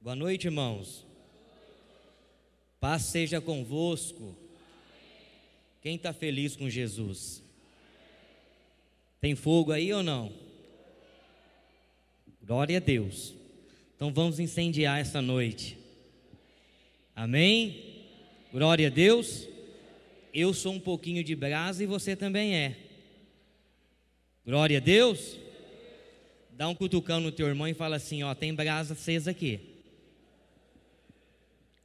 Boa 0.00 0.14
noite, 0.14 0.44
irmãos. 0.46 1.04
Paz 2.78 3.02
seja 3.02 3.40
convosco. 3.40 4.32
Quem 5.82 5.96
está 5.96 6.12
feliz 6.12 6.54
com 6.54 6.70
Jesus? 6.70 7.42
Tem 9.20 9.34
fogo 9.34 9.72
aí 9.72 9.92
ou 9.92 10.04
não? 10.04 10.32
Glória 12.40 12.76
a 12.76 12.80
Deus. 12.80 13.34
Então 13.96 14.12
vamos 14.12 14.38
incendiar 14.38 15.00
essa 15.00 15.20
noite. 15.20 15.76
Amém? 17.16 18.04
Glória 18.52 18.86
a 18.86 18.90
Deus. 18.90 19.48
Eu 20.32 20.54
sou 20.54 20.74
um 20.74 20.80
pouquinho 20.80 21.24
de 21.24 21.34
brasa 21.34 21.82
e 21.82 21.86
você 21.86 22.14
também 22.14 22.54
é. 22.54 22.76
Glória 24.46 24.78
a 24.78 24.80
Deus. 24.80 25.36
Dá 26.52 26.68
um 26.68 26.74
cutucão 26.74 27.18
no 27.18 27.32
teu 27.32 27.48
irmão 27.48 27.66
e 27.66 27.74
fala 27.74 27.96
assim: 27.96 28.22
ó, 28.22 28.32
tem 28.32 28.54
brasa 28.54 28.92
acesa 28.94 29.32
aqui. 29.32 29.77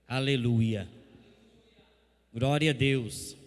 Aleluia. 0.08 0.88
Glória 2.34 2.72
a 2.72 2.74
Deus. 2.74 3.38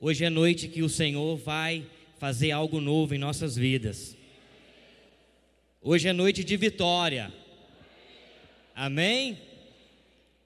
Hoje 0.00 0.24
é 0.24 0.30
noite 0.30 0.66
que 0.66 0.82
o 0.82 0.88
Senhor 0.88 1.36
vai 1.36 1.86
fazer 2.18 2.50
algo 2.50 2.80
novo 2.80 3.14
em 3.14 3.18
nossas 3.18 3.56
vidas. 3.56 4.16
Hoje 5.82 6.08
é 6.08 6.12
noite 6.12 6.42
de 6.42 6.56
vitória. 6.56 7.32
Amém? 8.74 9.38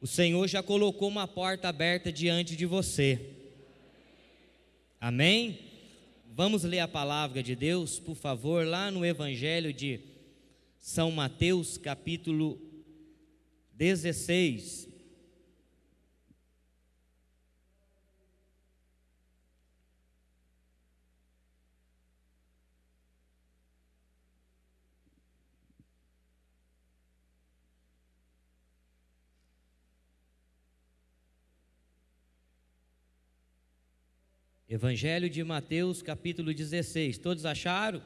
O 0.00 0.06
Senhor 0.06 0.48
já 0.48 0.62
colocou 0.62 1.08
uma 1.08 1.28
porta 1.28 1.68
aberta 1.68 2.10
diante 2.10 2.56
de 2.56 2.66
você. 2.66 3.20
Amém? 5.00 5.58
Vamos 6.34 6.64
ler 6.64 6.80
a 6.80 6.88
palavra 6.88 7.42
de 7.42 7.54
Deus, 7.54 8.00
por 8.00 8.16
favor, 8.16 8.66
lá 8.66 8.90
no 8.90 9.06
Evangelho 9.06 9.72
de 9.72 10.00
São 10.78 11.10
Mateus, 11.12 11.78
capítulo 11.78 12.60
16. 13.74 14.95
Evangelho 34.68 35.30
de 35.30 35.44
Mateus, 35.44 36.02
capítulo 36.02 36.52
16. 36.52 37.18
Todos 37.18 37.46
acharam? 37.46 38.02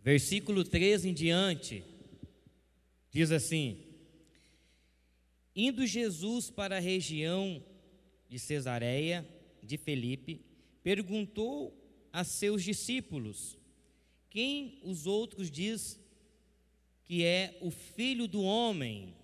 Versículo 0.00 0.62
13 0.62 1.08
em 1.08 1.12
diante, 1.12 1.82
diz 3.10 3.32
assim: 3.32 3.84
Indo 5.56 5.84
Jesus 5.88 6.48
para 6.48 6.76
a 6.76 6.80
região 6.80 7.60
de 8.28 8.38
Cesareia 8.38 9.28
de 9.60 9.76
Felipe, 9.76 10.46
perguntou 10.84 11.76
a 12.12 12.22
seus 12.22 12.62
discípulos: 12.62 13.58
Quem 14.30 14.80
os 14.84 15.04
outros 15.04 15.50
diz 15.50 15.98
que 17.10 17.24
é 17.24 17.58
o 17.60 17.72
filho 17.72 18.28
do 18.28 18.40
homem? 18.40 19.16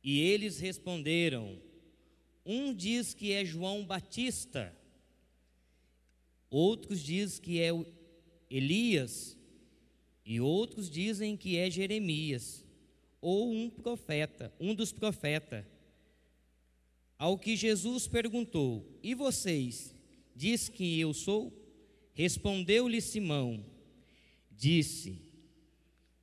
E 0.00 0.20
eles 0.20 0.60
responderam: 0.60 1.60
Um 2.46 2.72
diz 2.72 3.12
que 3.12 3.32
é 3.32 3.44
João 3.44 3.84
Batista, 3.84 4.72
outros 6.48 7.02
diz 7.02 7.40
que 7.40 7.60
é 7.60 7.70
Elias, 8.48 9.36
e 10.24 10.40
outros 10.40 10.88
dizem 10.88 11.36
que 11.36 11.56
é 11.56 11.68
Jeremias, 11.68 12.64
ou 13.20 13.52
um 13.52 13.68
profeta, 13.68 14.54
um 14.60 14.72
dos 14.72 14.92
profetas. 14.92 15.64
Ao 17.18 17.36
que 17.36 17.56
Jesus 17.56 18.06
perguntou: 18.06 18.86
E 19.02 19.16
vocês, 19.16 19.92
diz 20.32 20.68
que 20.68 21.00
eu 21.00 21.12
sou? 21.12 21.52
Respondeu-lhe 22.12 23.00
Simão: 23.00 23.66
Disse: 24.48 25.23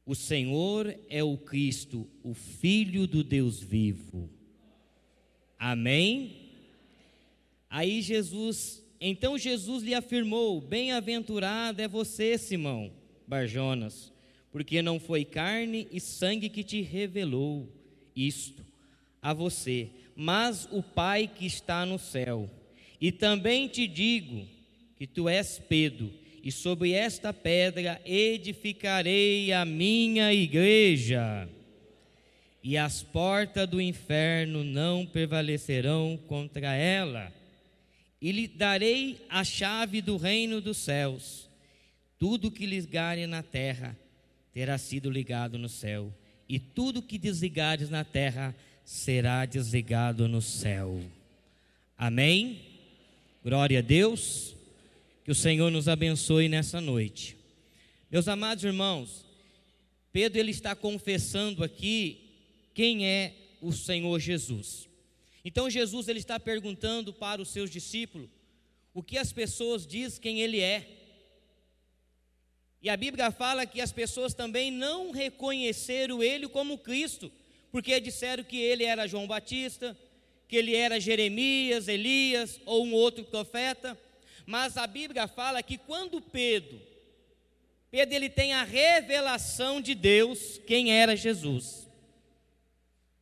o 0.06 0.16
Senhor 0.16 0.98
é 1.10 1.24
o 1.24 1.38
Cristo, 1.38 2.08
o 2.24 2.34
Filho 2.34 3.06
do 3.06 3.24
Deus 3.24 3.62
vivo. 3.62 4.30
Amém? 5.58 6.38
Aí 7.70 8.02
Jesus, 8.02 8.84
então 9.00 9.38
Jesus 9.38 9.84
lhe 9.84 9.94
afirmou: 9.94 10.60
Bem-aventurado 10.60 11.82
é 11.82 11.88
você, 11.88 12.38
Simão 12.38 12.92
Barjonas, 13.28 14.12
porque 14.52 14.82
não 14.82 15.00
foi 15.00 15.24
carne 15.24 15.88
e 15.92 16.00
sangue 16.00 16.50
que 16.50 16.64
te 16.64 16.82
revelou 16.82 17.72
isto 18.16 18.66
a 19.22 19.34
você, 19.34 19.90
mas 20.16 20.68
o 20.72 20.82
Pai 20.82 21.28
que 21.28 21.46
está 21.46 21.86
no 21.86 22.00
céu. 22.00 22.50
E 23.00 23.12
também 23.12 23.68
te 23.68 23.88
digo 23.88 24.48
que 24.96 25.08
tu 25.08 25.30
és 25.30 25.60
Pedro 25.60 26.21
e 26.44 26.52
sobre 26.52 26.94
esta 26.94 27.32
pedra 27.32 28.02
edificarei 28.06 29.54
a 29.54 29.64
minha 29.64 30.34
igreja, 30.34 31.48
e 32.64 32.78
as 32.78 33.04
portas 33.04 33.68
do 33.68 33.82
inferno 33.82 34.64
não 34.64 35.06
prevalecerão 35.06 36.20
contra 36.28 36.76
ela. 36.76 37.32
E 38.22 38.32
lhe 38.32 38.48
darei 38.48 39.18
a 39.30 39.44
chave 39.44 40.00
do 40.00 40.16
reino 40.16 40.62
dos 40.62 40.78
céus. 40.78 41.50
Tudo 42.20 42.52
que 42.52 42.68
ligares 42.68 43.28
na 43.28 43.42
terra 43.42 43.98
terá 44.54 44.78
sido 44.78 45.10
ligado 45.10 45.58
no 45.58 45.70
céu, 45.70 46.14
e 46.48 46.60
tudo 46.60 47.02
que 47.02 47.18
desligares 47.18 47.90
na 47.90 48.04
terra 48.04 48.56
será 48.84 49.46
desligado 49.46 50.28
no 50.28 50.42
céu. 50.42 51.02
Amém? 51.98 52.60
Glória 53.44 53.80
a 53.80 53.82
Deus. 53.82 54.56
Que 55.24 55.30
o 55.30 55.36
Senhor 55.36 55.70
nos 55.70 55.88
abençoe 55.88 56.50
nessa 56.50 56.82
noite. 56.82 57.38
Meus 58.10 58.28
amados 58.28 58.64
irmãos, 58.64 59.24
Pedro 60.12 60.40
ele 60.40 60.50
está 60.50 60.76
confessando 60.76 61.64
aqui 61.64 62.32
quem 62.74 63.06
é 63.06 63.36
o 63.62 63.72
Senhor 63.72 64.20
Jesus. 64.20 64.90
Então 65.46 65.70
Jesus 65.70 66.08
ele 66.08 66.18
está 66.18 66.40
perguntando 66.40 67.14
para 67.14 67.40
os 67.40 67.50
seus 67.50 67.70
discípulos 67.70 68.30
o 68.96 69.04
que 69.04 69.16
as 69.16 69.32
pessoas 69.32 69.86
dizem 69.86 70.20
quem 70.20 70.42
ele 70.42 70.60
é. 70.60 70.88
E 72.82 72.90
a 72.90 72.98
Bíblia 72.98 73.30
fala 73.30 73.68
que 73.68 73.80
as 73.80 73.92
pessoas 73.92 74.34
também 74.34 74.72
não 74.72 75.12
reconheceram 75.12 76.24
ele 76.24 76.48
como 76.48 76.80
Cristo, 76.80 77.32
porque 77.72 78.00
disseram 78.00 78.44
que 78.44 78.58
ele 78.58 78.86
era 78.86 79.08
João 79.08 79.28
Batista, 79.28 79.96
que 80.48 80.56
ele 80.56 80.76
era 80.76 81.00
Jeremias, 81.00 81.88
Elias 81.88 82.60
ou 82.66 82.84
um 82.84 82.94
outro 82.94 83.24
profeta. 83.24 83.96
Mas 84.52 84.76
a 84.76 84.86
Bíblia 84.86 85.30
fala 85.30 85.64
que 85.64 85.78
quando 85.78 86.20
Pedro, 86.20 86.78
Pedro 87.90 88.14
ele 88.14 88.30
tem 88.30 88.52
a 88.52 88.66
revelação 88.66 89.80
de 89.80 89.96
Deus, 89.96 90.60
quem 90.68 90.92
era 90.92 91.16
Jesus. 91.16 91.88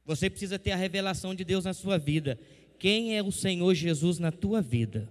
Você 0.04 0.28
precisa 0.28 0.58
ter 0.58 0.72
a 0.72 0.76
revelação 0.76 1.36
de 1.36 1.44
Deus 1.44 1.66
na 1.66 1.74
sua 1.76 2.00
vida. 2.00 2.40
Quem 2.80 3.16
é 3.16 3.22
o 3.22 3.32
Senhor 3.32 3.76
Jesus 3.76 4.18
na 4.18 4.32
tua 4.32 4.60
vida? 4.60 5.08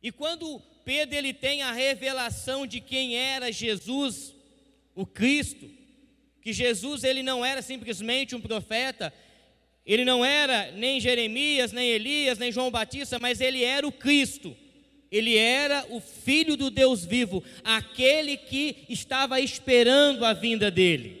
E 0.00 0.12
quando 0.12 0.62
Pedro 0.84 1.16
ele 1.16 1.34
tem 1.34 1.62
a 1.62 1.72
revelação 1.72 2.64
de 2.64 2.80
quem 2.80 3.16
era 3.16 3.50
Jesus, 3.50 4.36
o 4.94 5.04
Cristo, 5.04 5.68
que 6.40 6.52
Jesus 6.52 7.02
ele 7.02 7.24
não 7.24 7.44
era 7.44 7.60
simplesmente 7.60 8.36
um 8.36 8.40
profeta, 8.40 9.12
ele 9.84 10.04
não 10.04 10.24
era 10.24 10.70
nem 10.72 11.00
Jeremias, 11.00 11.72
nem 11.72 11.88
Elias, 11.88 12.38
nem 12.38 12.52
João 12.52 12.70
Batista, 12.70 13.18
mas 13.18 13.40
ele 13.40 13.64
era 13.64 13.86
o 13.86 13.92
Cristo. 13.92 14.56
Ele 15.10 15.36
era 15.36 15.84
o 15.90 16.00
filho 16.00 16.56
do 16.56 16.70
Deus 16.70 17.04
vivo, 17.04 17.44
aquele 17.62 18.36
que 18.36 18.86
estava 18.88 19.40
esperando 19.40 20.24
a 20.24 20.32
vinda 20.32 20.70
dele. 20.70 21.20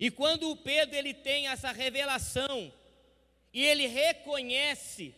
E 0.00 0.10
quando 0.10 0.50
o 0.50 0.56
Pedro 0.56 0.96
ele 0.96 1.14
tem 1.14 1.46
essa 1.46 1.70
revelação 1.70 2.72
e 3.52 3.62
ele 3.62 3.86
reconhece 3.86 5.14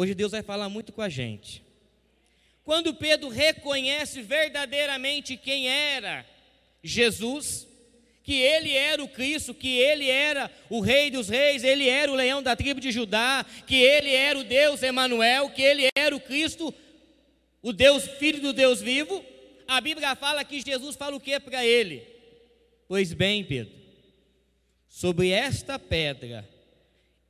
Hoje 0.00 0.14
Deus 0.14 0.30
vai 0.30 0.42
falar 0.44 0.68
muito 0.68 0.92
com 0.92 1.02
a 1.02 1.08
gente. 1.08 1.60
Quando 2.62 2.94
Pedro 2.94 3.28
reconhece 3.28 4.22
verdadeiramente 4.22 5.36
quem 5.36 5.68
era 5.68 6.24
Jesus, 6.82 7.66
que 8.28 8.42
ele 8.42 8.74
era 8.74 9.02
o 9.02 9.08
Cristo, 9.08 9.54
que 9.54 9.78
ele 9.78 10.10
era 10.10 10.50
o 10.68 10.80
Rei 10.80 11.10
dos 11.10 11.30
Reis, 11.30 11.64
ele 11.64 11.88
era 11.88 12.12
o 12.12 12.14
leão 12.14 12.42
da 12.42 12.54
tribo 12.54 12.78
de 12.78 12.92
Judá, 12.92 13.42
que 13.66 13.76
ele 13.76 14.14
era 14.14 14.38
o 14.38 14.44
Deus 14.44 14.82
Emanuel, 14.82 15.48
que 15.48 15.62
ele 15.62 15.88
era 15.96 16.14
o 16.14 16.20
Cristo, 16.20 16.74
o 17.62 17.72
Deus 17.72 18.04
Filho 18.18 18.42
do 18.42 18.52
Deus 18.52 18.82
vivo. 18.82 19.24
A 19.66 19.80
Bíblia 19.80 20.14
fala 20.14 20.44
que 20.44 20.60
Jesus 20.60 20.94
fala 20.94 21.16
o 21.16 21.20
que 21.20 21.40
para 21.40 21.64
ele? 21.64 22.06
Pois 22.86 23.14
bem, 23.14 23.42
Pedro, 23.42 23.72
sobre 24.90 25.30
esta 25.30 25.78
pedra 25.78 26.46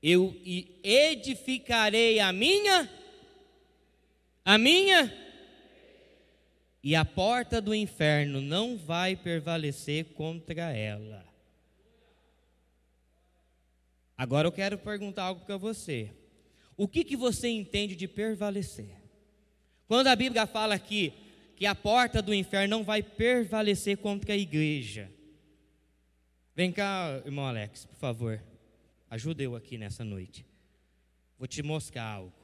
eu 0.02 0.34
edificarei 0.82 2.18
a 2.18 2.32
minha 2.32 2.90
a 4.44 4.58
minha 4.58 5.14
e 6.82 6.94
a 6.94 7.04
porta 7.04 7.60
do 7.60 7.74
inferno 7.74 8.40
não 8.40 8.76
vai 8.76 9.16
prevalecer 9.16 10.06
contra 10.14 10.72
ela. 10.72 11.26
Agora 14.16 14.48
eu 14.48 14.52
quero 14.52 14.78
perguntar 14.78 15.24
algo 15.24 15.44
para 15.44 15.56
você. 15.56 16.12
O 16.76 16.86
que, 16.86 17.04
que 17.04 17.16
você 17.16 17.48
entende 17.48 17.96
de 17.96 18.06
prevalecer? 18.06 18.96
Quando 19.86 20.08
a 20.08 20.16
Bíblia 20.16 20.46
fala 20.46 20.74
aqui 20.74 21.12
que 21.56 21.66
a 21.66 21.74
porta 21.74 22.22
do 22.22 22.32
inferno 22.32 22.76
não 22.76 22.84
vai 22.84 23.02
prevalecer 23.02 23.96
contra 23.98 24.32
a 24.32 24.36
igreja. 24.36 25.10
Vem 26.54 26.70
cá, 26.70 27.20
irmão 27.24 27.46
Alex, 27.46 27.84
por 27.84 27.96
favor. 27.96 28.40
Ajuda 29.10 29.42
eu 29.42 29.56
aqui 29.56 29.76
nessa 29.76 30.04
noite. 30.04 30.46
Vou 31.36 31.48
te 31.48 31.62
mostrar 31.62 32.04
algo. 32.04 32.37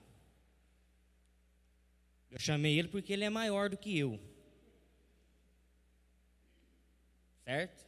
Eu 2.34 2.40
chamei 2.40 2.76
ele 2.76 2.88
porque 2.88 3.12
ele 3.12 3.22
é 3.22 3.30
maior 3.30 3.70
do 3.70 3.78
que 3.78 3.96
eu. 3.96 4.18
Certo? 7.44 7.86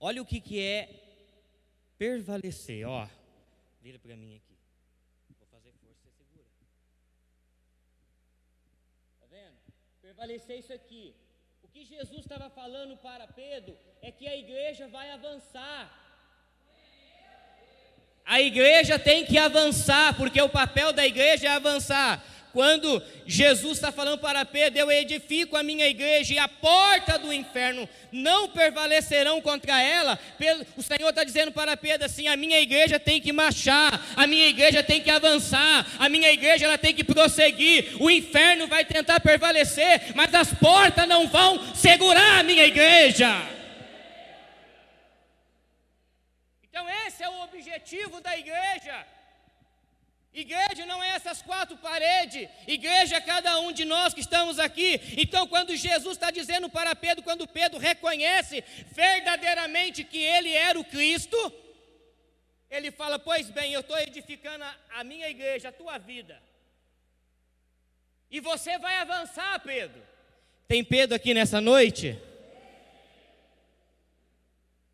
Olha 0.00 0.20
o 0.20 0.26
que, 0.26 0.40
que 0.40 0.58
é 0.60 0.78
prevalecer, 1.96 2.84
ó. 2.84 3.08
Vira 3.80 3.96
para 4.00 4.16
mim 4.16 4.34
aqui. 4.34 4.58
Vou 5.38 5.46
fazer 5.46 5.72
força, 5.74 6.10
você 6.10 6.24
segura. 6.24 6.66
Tá 9.20 9.26
vendo? 9.30 9.56
Prevalecer 10.00 10.58
isso 10.58 10.72
aqui. 10.72 11.14
O 11.62 11.68
que 11.68 11.84
Jesus 11.84 12.22
estava 12.22 12.50
falando 12.50 12.96
para 12.96 13.28
Pedro 13.28 13.78
é 14.00 14.10
que 14.10 14.26
a 14.26 14.36
igreja 14.36 14.88
vai 14.88 15.10
avançar. 15.12 15.80
A 18.24 18.40
igreja 18.40 18.98
tem 18.98 19.24
que 19.24 19.36
avançar, 19.36 20.14
porque 20.14 20.40
o 20.40 20.48
papel 20.48 20.92
da 20.92 21.06
igreja 21.06 21.46
é 21.46 21.50
avançar. 21.50 22.22
Quando 22.52 23.02
Jesus 23.26 23.78
está 23.78 23.90
falando 23.90 24.18
para 24.18 24.44
Pedro, 24.44 24.78
eu 24.78 24.92
edifico 24.92 25.56
a 25.56 25.62
minha 25.62 25.88
igreja 25.88 26.34
e 26.34 26.38
a 26.38 26.46
porta 26.46 27.18
do 27.18 27.32
inferno 27.32 27.88
não 28.12 28.46
prevalecerão 28.46 29.40
contra 29.40 29.80
ela. 29.80 30.18
O 30.76 30.82
Senhor 30.82 31.08
está 31.08 31.24
dizendo 31.24 31.50
para 31.50 31.78
Pedro 31.78 32.04
assim: 32.04 32.28
a 32.28 32.36
minha 32.36 32.60
igreja 32.60 33.00
tem 33.00 33.20
que 33.22 33.32
marchar, 33.32 33.98
a 34.14 34.26
minha 34.26 34.48
igreja 34.48 34.82
tem 34.82 35.00
que 35.00 35.10
avançar, 35.10 35.86
a 35.98 36.10
minha 36.10 36.30
igreja 36.30 36.66
ela 36.66 36.76
tem 36.76 36.94
que 36.94 37.02
prosseguir. 37.02 37.96
O 37.98 38.10
inferno 38.10 38.66
vai 38.66 38.84
tentar 38.84 39.18
prevalecer, 39.20 40.12
mas 40.14 40.34
as 40.34 40.52
portas 40.52 41.08
não 41.08 41.26
vão 41.28 41.74
segurar 41.74 42.40
a 42.40 42.42
minha 42.42 42.64
igreja. 42.64 43.61
Objetivo 47.72 48.20
da 48.20 48.36
igreja. 48.36 49.06
Igreja 50.34 50.86
não 50.86 51.02
é 51.02 51.10
essas 51.10 51.42
quatro 51.42 51.76
paredes, 51.76 52.48
igreja 52.66 53.16
é 53.16 53.20
cada 53.20 53.60
um 53.60 53.70
de 53.70 53.84
nós 53.84 54.14
que 54.14 54.20
estamos 54.20 54.58
aqui. 54.58 55.00
Então, 55.16 55.46
quando 55.46 55.76
Jesus 55.76 56.16
está 56.16 56.30
dizendo 56.30 56.70
para 56.70 56.94
Pedro, 56.94 57.22
quando 57.22 57.46
Pedro 57.46 57.78
reconhece 57.78 58.62
verdadeiramente 58.92 60.04
que 60.04 60.18
ele 60.18 60.54
era 60.54 60.78
o 60.80 60.84
Cristo, 60.84 61.36
ele 62.70 62.90
fala: 62.90 63.18
Pois 63.18 63.50
bem, 63.50 63.72
eu 63.72 63.80
estou 63.80 63.98
edificando 63.98 64.64
a, 64.90 65.04
minha 65.04 65.28
igreja, 65.28 65.68
a 65.68 65.72
tua 65.72 65.98
vida, 65.98 66.42
e 68.30 68.40
você 68.40 68.78
vai 68.78 68.96
avançar, 68.96 69.60
Pedro. 69.60 70.02
Tem 70.66 70.82
Pedro 70.82 71.14
aqui 71.14 71.34
nessa 71.34 71.60
noite? 71.60 72.18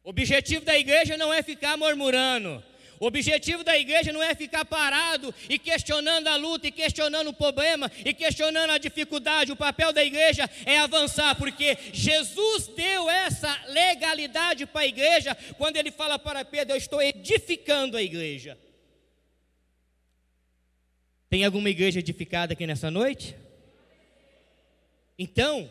O 0.09 0.11
objetivo 0.11 0.65
da 0.65 0.77
igreja 0.77 1.19
não 1.19 1.33
é 1.33 1.43
ficar 1.43 1.77
murmurando. 1.77 2.65
O 3.01 3.07
objetivo 3.07 3.63
da 3.63 3.79
igreja 3.79 4.13
não 4.13 4.23
é 4.23 4.35
ficar 4.35 4.65
parado 4.65 5.35
e 5.49 5.59
questionando 5.59 6.27
a 6.27 6.37
luta, 6.37 6.67
e 6.67 6.73
questionando 6.73 7.29
o 7.29 7.33
problema, 7.33 7.91
e 8.05 8.13
questionando 8.13 8.71
a 8.71 8.79
dificuldade. 8.79 9.53
O 9.53 9.57
papel 9.57 9.93
da 9.93 10.05
igreja 10.05 10.49
é 10.67 10.79
avançar, 10.79 11.35
porque 11.37 11.79
Jesus 11.93 12.67
deu 12.69 13.09
essa 13.09 13.57
legalidade 13.69 14.67
para 14.67 14.83
a 14.83 14.87
igreja 14.87 15.37
quando 15.57 15.77
ele 15.77 15.91
fala 15.91 16.19
para 16.19 16.45
Pedro: 16.45 16.75
Eu 16.75 16.79
estou 16.79 17.01
edificando 17.01 17.97
a 17.97 18.03
igreja. 18.03 18.59
Tem 21.31 21.45
alguma 21.45 21.69
igreja 21.69 21.99
edificada 22.01 22.55
aqui 22.55 22.67
nessa 22.67 22.91
noite? 22.91 23.37
Então, 25.19 25.71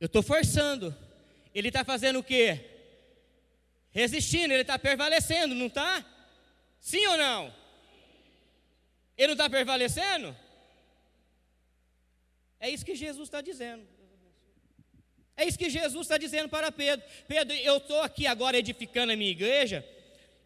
eu 0.00 0.06
estou 0.06 0.22
forçando. 0.22 0.94
Ele 1.54 1.68
está 1.68 1.84
fazendo 1.84 2.18
o 2.18 2.24
quê? 2.24 2.69
Resistindo, 3.92 4.52
ele 4.52 4.62
está 4.62 4.78
prevalecendo, 4.78 5.54
não 5.54 5.66
está? 5.66 6.04
Sim 6.80 7.06
ou 7.06 7.16
não? 7.16 7.54
Ele 9.16 9.28
não 9.28 9.34
está 9.34 9.50
prevalecendo? 9.50 10.34
É 12.58 12.70
isso 12.70 12.84
que 12.84 12.94
Jesus 12.94 13.28
está 13.28 13.40
dizendo. 13.40 13.86
É 15.36 15.46
isso 15.46 15.58
que 15.58 15.70
Jesus 15.70 16.02
está 16.02 16.18
dizendo 16.18 16.48
para 16.48 16.70
Pedro. 16.70 17.04
Pedro, 17.26 17.54
eu 17.56 17.78
estou 17.78 18.00
aqui 18.02 18.26
agora 18.26 18.58
edificando 18.58 19.12
a 19.12 19.16
minha 19.16 19.30
igreja, 19.30 19.84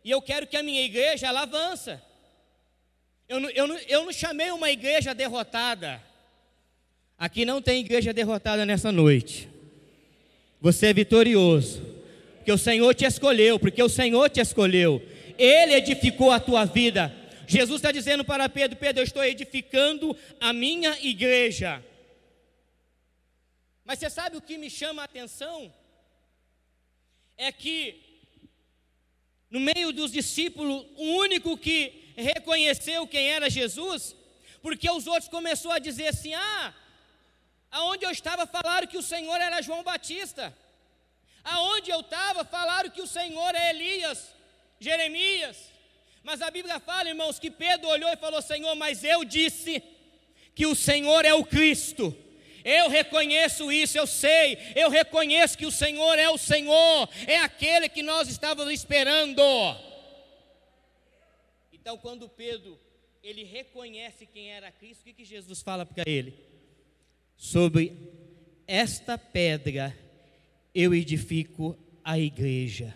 e 0.02 0.10
eu 0.10 0.22
quero 0.22 0.46
que 0.46 0.56
a 0.56 0.62
minha 0.62 0.82
igreja 0.82 1.26
ela 1.26 1.42
avança. 1.42 2.02
Eu 3.28 3.40
não, 3.40 3.50
eu, 3.50 3.66
não, 3.66 3.78
eu 3.78 4.04
não 4.04 4.12
chamei 4.12 4.50
uma 4.50 4.70
igreja 4.70 5.14
derrotada. 5.14 6.02
Aqui 7.18 7.44
não 7.44 7.60
tem 7.60 7.80
igreja 7.80 8.12
derrotada 8.12 8.66
nessa 8.66 8.92
noite. 8.92 9.48
Você 10.60 10.86
é 10.86 10.92
vitorioso 10.92 11.93
porque 12.44 12.52
o 12.52 12.58
Senhor 12.58 12.94
te 12.94 13.06
escolheu, 13.06 13.58
porque 13.58 13.82
o 13.82 13.88
Senhor 13.88 14.28
te 14.28 14.38
escolheu, 14.38 15.00
Ele 15.38 15.72
edificou 15.72 16.30
a 16.30 16.38
tua 16.38 16.66
vida. 16.66 17.10
Jesus 17.46 17.78
está 17.78 17.90
dizendo 17.90 18.22
para 18.22 18.50
Pedro: 18.50 18.76
Pedro, 18.76 19.00
eu 19.00 19.04
estou 19.04 19.24
edificando 19.24 20.14
a 20.38 20.52
minha 20.52 20.94
igreja. 21.00 21.82
Mas 23.82 23.98
você 23.98 24.10
sabe 24.10 24.36
o 24.36 24.42
que 24.42 24.58
me 24.58 24.68
chama 24.68 25.00
a 25.00 25.06
atenção? 25.06 25.72
É 27.38 27.50
que, 27.50 27.98
no 29.48 29.58
meio 29.58 29.90
dos 29.90 30.12
discípulos, 30.12 30.84
o 30.96 31.16
único 31.16 31.56
que 31.56 32.12
reconheceu 32.14 33.06
quem 33.06 33.30
era 33.30 33.48
Jesus, 33.48 34.14
porque 34.60 34.90
os 34.90 35.06
outros 35.06 35.30
começaram 35.30 35.76
a 35.76 35.78
dizer 35.78 36.08
assim: 36.08 36.34
ah, 36.34 36.74
aonde 37.70 38.04
eu 38.04 38.10
estava 38.10 38.46
falaram 38.46 38.86
que 38.86 38.98
o 38.98 39.02
Senhor 39.02 39.40
era 39.40 39.62
João 39.62 39.82
Batista. 39.82 40.54
Aonde 41.44 41.90
eu 41.90 42.00
estava, 42.00 42.44
falaram 42.44 42.90
que 42.90 43.02
o 43.02 43.06
Senhor 43.06 43.54
é 43.54 43.70
Elias, 43.70 44.34
Jeremias. 44.80 45.70
Mas 46.22 46.40
a 46.40 46.50
Bíblia 46.50 46.80
fala, 46.80 47.10
irmãos, 47.10 47.38
que 47.38 47.50
Pedro 47.50 47.88
olhou 47.88 48.10
e 48.10 48.16
falou: 48.16 48.40
Senhor, 48.40 48.74
mas 48.74 49.04
eu 49.04 49.24
disse 49.24 49.82
que 50.54 50.66
o 50.66 50.74
Senhor 50.74 51.24
é 51.24 51.34
o 51.34 51.44
Cristo. 51.44 52.16
Eu 52.64 52.88
reconheço 52.88 53.70
isso, 53.70 53.98
eu 53.98 54.06
sei, 54.06 54.56
eu 54.74 54.88
reconheço 54.88 55.58
que 55.58 55.66
o 55.66 55.70
Senhor 55.70 56.18
é 56.18 56.30
o 56.30 56.38
Senhor, 56.38 57.10
é 57.26 57.36
aquele 57.36 57.90
que 57.90 58.02
nós 58.02 58.26
estávamos 58.26 58.72
esperando. 58.72 59.42
Então, 61.70 61.98
quando 61.98 62.26
Pedro 62.26 62.80
ele 63.22 63.44
reconhece 63.44 64.24
quem 64.24 64.50
era 64.50 64.72
Cristo, 64.72 65.02
o 65.02 65.04
que, 65.04 65.12
que 65.12 65.24
Jesus 65.26 65.60
fala 65.60 65.84
para 65.84 66.04
ele? 66.06 66.34
Sobre 67.36 67.92
esta 68.66 69.18
pedra 69.18 69.94
eu 70.74 70.94
edifico 70.94 71.78
a 72.02 72.18
igreja. 72.18 72.94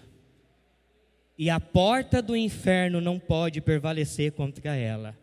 E 1.37 1.49
a 1.49 1.61
porta 1.61 2.21
do 2.21 2.37
inferno 2.37 3.01
não 3.01 3.19
pode 3.19 3.61
prevalecer 3.61 4.33
contra 4.33 4.75
ela. 4.75 5.17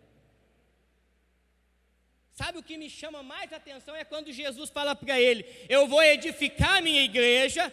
Sabe 2.31 2.57
o 2.57 2.63
que 2.63 2.77
me 2.77 2.89
chama 2.89 3.21
mais 3.21 3.51
atenção 3.51 3.95
é 3.95 4.03
quando 4.03 4.31
Jesus 4.31 4.69
fala 4.69 4.95
para 4.95 5.19
ele: 5.19 5.45
Eu 5.67 5.87
vou 5.87 6.01
edificar 6.01 6.81
minha 6.81 7.01
igreja. 7.01 7.71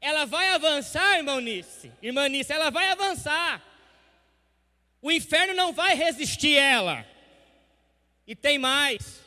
Ela 0.00 0.24
vai 0.24 0.50
avançar, 0.50 1.16
irmão 1.16 1.40
Nice, 1.40 1.90
irmã 2.00 2.28
Nice, 2.28 2.52
ela 2.52 2.70
vai 2.70 2.88
avançar. 2.90 3.64
O 5.02 5.10
inferno 5.10 5.54
não 5.54 5.72
vai 5.72 5.94
resistir 5.94 6.56
ela. 6.56 7.04
E 8.26 8.34
tem 8.36 8.58
mais: 8.58 9.20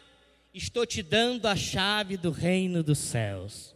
estou 0.54 0.86
te 0.86 1.02
dando 1.02 1.46
a 1.46 1.56
chave 1.56 2.18
do 2.18 2.32
reino 2.32 2.84
dos 2.84 3.00
céus. 3.00 3.76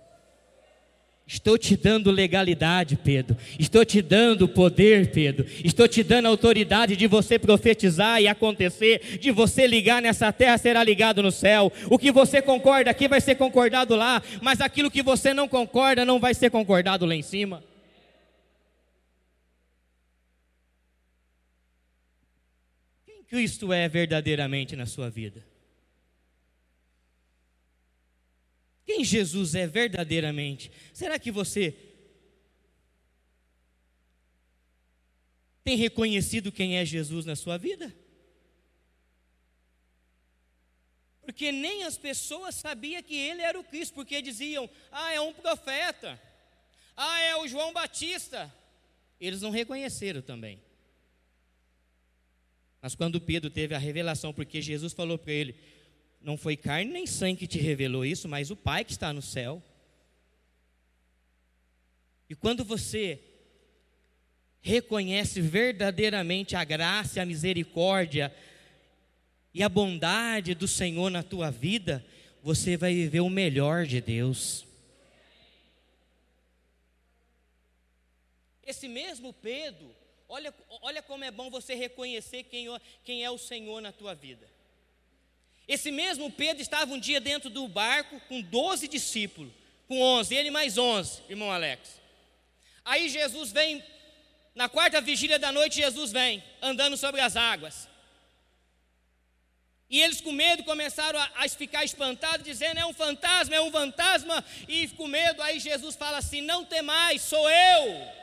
Estou 1.28 1.58
te 1.58 1.76
dando 1.76 2.12
legalidade, 2.12 2.96
Pedro. 2.96 3.36
Estou 3.58 3.84
te 3.84 4.00
dando 4.00 4.48
poder, 4.48 5.12
Pedro. 5.12 5.48
Estou 5.64 5.88
te 5.88 6.04
dando 6.04 6.28
autoridade 6.28 6.96
de 6.96 7.08
você 7.08 7.40
profetizar 7.40 8.22
e 8.22 8.28
acontecer, 8.28 9.18
de 9.18 9.32
você 9.32 9.66
ligar 9.66 10.04
nessa 10.04 10.32
terra 10.32 10.56
será 10.60 10.84
ligado 10.84 11.24
no 11.24 11.32
céu. 11.32 11.74
O 11.90 11.98
que 11.98 12.12
você 12.12 12.44
concorda 12.44 12.92
aqui 12.92 13.08
vai 13.08 13.20
ser 13.20 13.36
concordado 13.36 13.96
lá, 13.96 14.22
mas 14.40 14.62
aquilo 14.62 14.92
que 14.92 15.02
você 15.02 15.34
não 15.34 15.48
concorda 15.48 16.06
não 16.06 16.20
vai 16.20 16.36
ser 16.36 16.52
concordado 16.52 17.08
lá 17.08 17.16
em 17.16 17.24
cima. 17.24 17.64
Quem 23.04 23.24
Cristo 23.24 23.74
é 23.74 23.90
verdadeiramente 23.90 24.76
na 24.76 24.86
sua 24.86 25.10
vida? 25.10 25.55
Quem 28.86 29.04
Jesus 29.04 29.56
é 29.56 29.66
verdadeiramente? 29.66 30.72
Será 30.94 31.18
que 31.18 31.32
você 31.32 31.76
Tem 35.66 35.76
reconhecido 35.76 36.52
quem 36.52 36.78
é 36.78 36.86
Jesus 36.86 37.26
na 37.26 37.36
sua 37.36 37.58
vida? 37.58 37.92
Porque 41.24 41.52
nem 41.52 41.84
as 41.84 41.98
pessoas 41.98 42.54
sabiam 42.54 43.02
que 43.02 43.16
ele 43.16 43.42
era 43.42 43.60
o 43.60 43.64
Cristo, 43.64 43.96
porque 43.96 44.22
diziam: 44.22 44.70
ah, 44.92 45.12
é 45.12 45.20
um 45.20 45.34
profeta, 45.34 46.22
ah, 46.96 47.20
é 47.20 47.36
o 47.38 47.48
João 47.48 47.74
Batista. 47.74 48.54
Eles 49.20 49.42
não 49.42 49.50
reconheceram 49.50 50.22
também. 50.22 50.62
Mas 52.80 52.94
quando 52.94 53.20
Pedro 53.20 53.50
teve 53.50 53.74
a 53.74 53.80
revelação, 53.80 54.32
porque 54.32 54.62
Jesus 54.62 54.94
falou 54.94 55.18
para 55.18 55.34
ele: 55.34 55.56
não 56.26 56.36
foi 56.36 56.58
carne 56.58 56.92
nem 56.92 57.06
sangue 57.06 57.42
que 57.42 57.48
te 57.48 57.60
revelou 57.60 58.04
isso, 58.04 58.28
mas 58.28 58.50
o 58.50 58.56
Pai 58.56 58.84
que 58.84 58.92
está 58.92 59.14
no 59.14 59.22
céu. 59.22 59.62
E 62.28 62.34
quando 62.34 62.66
você 62.66 63.22
reconhece 64.60 65.40
verdadeiramente 65.40 66.56
a 66.56 66.64
graça, 66.64 67.22
a 67.22 67.26
misericórdia 67.26 68.36
e 69.54 69.62
a 69.62 69.70
bondade 69.70 70.56
do 70.56 70.68
Senhor 70.68 71.12
na 71.12 71.22
tua 71.22 71.52
vida, 71.52 72.04
você 72.42 72.76
vai 72.76 72.96
viver 72.96 73.20
o 73.20 73.30
melhor 73.30 73.86
de 73.86 74.02
Deus. 74.02 74.66
Esse 78.66 78.88
mesmo 78.88 79.32
Pedro, 79.32 79.96
olha, 80.28 80.52
olha 80.82 81.04
como 81.04 81.24
é 81.24 81.30
bom 81.30 81.52
você 81.52 81.76
reconhecer 81.76 82.46
quem, 82.46 82.66
quem 83.04 83.24
é 83.24 83.30
o 83.30 83.38
Senhor 83.38 83.80
na 83.80 83.92
tua 83.92 84.16
vida. 84.16 84.55
Esse 85.68 85.92
mesmo 85.92 86.32
Pedro 86.32 86.62
estava 86.62 86.94
um 86.94 87.00
dia 87.00 87.20
dentro 87.20 87.50
do 87.50 87.68
barco 87.68 88.20
com 88.28 88.42
12 88.42 88.88
discípulos, 88.88 89.52
com 89.88 90.02
11, 90.02 90.36
ele 90.36 90.52
mais 90.52 90.78
11, 90.78 91.24
irmão 91.30 91.52
Alex. 91.52 92.00
Aí 92.84 93.10
Jesus 93.10 93.52
vem, 93.52 93.84
na 94.54 94.70
quarta 94.70 95.02
vigília 95.02 95.40
da 95.40 95.52
noite, 95.52 95.78
Jesus 95.78 96.12
vem 96.12 96.44
andando 96.62 96.96
sobre 96.96 97.22
as 97.22 97.36
águas. 97.36 97.88
E 99.90 100.02
eles 100.02 100.22
com 100.22 100.32
medo 100.32 100.64
começaram 100.64 101.20
a, 101.20 101.32
a, 101.36 101.50
ficar 101.50 101.84
espantados, 101.84 102.46
dizendo: 102.46 102.80
é 102.80 102.86
um 102.86 102.94
fantasma, 102.94 103.56
é 103.56 103.62
um 103.62 103.72
fantasma, 103.72 104.44
e 104.68 104.88
com 104.90 105.08
medo, 105.08 105.42
aí 105.42 105.60
Jesus 105.60 105.96
fala 105.96 106.18
assim: 106.18 106.42
não 106.42 106.66
temais, 106.66 107.22
sou 107.22 107.50
eu. 107.50 108.16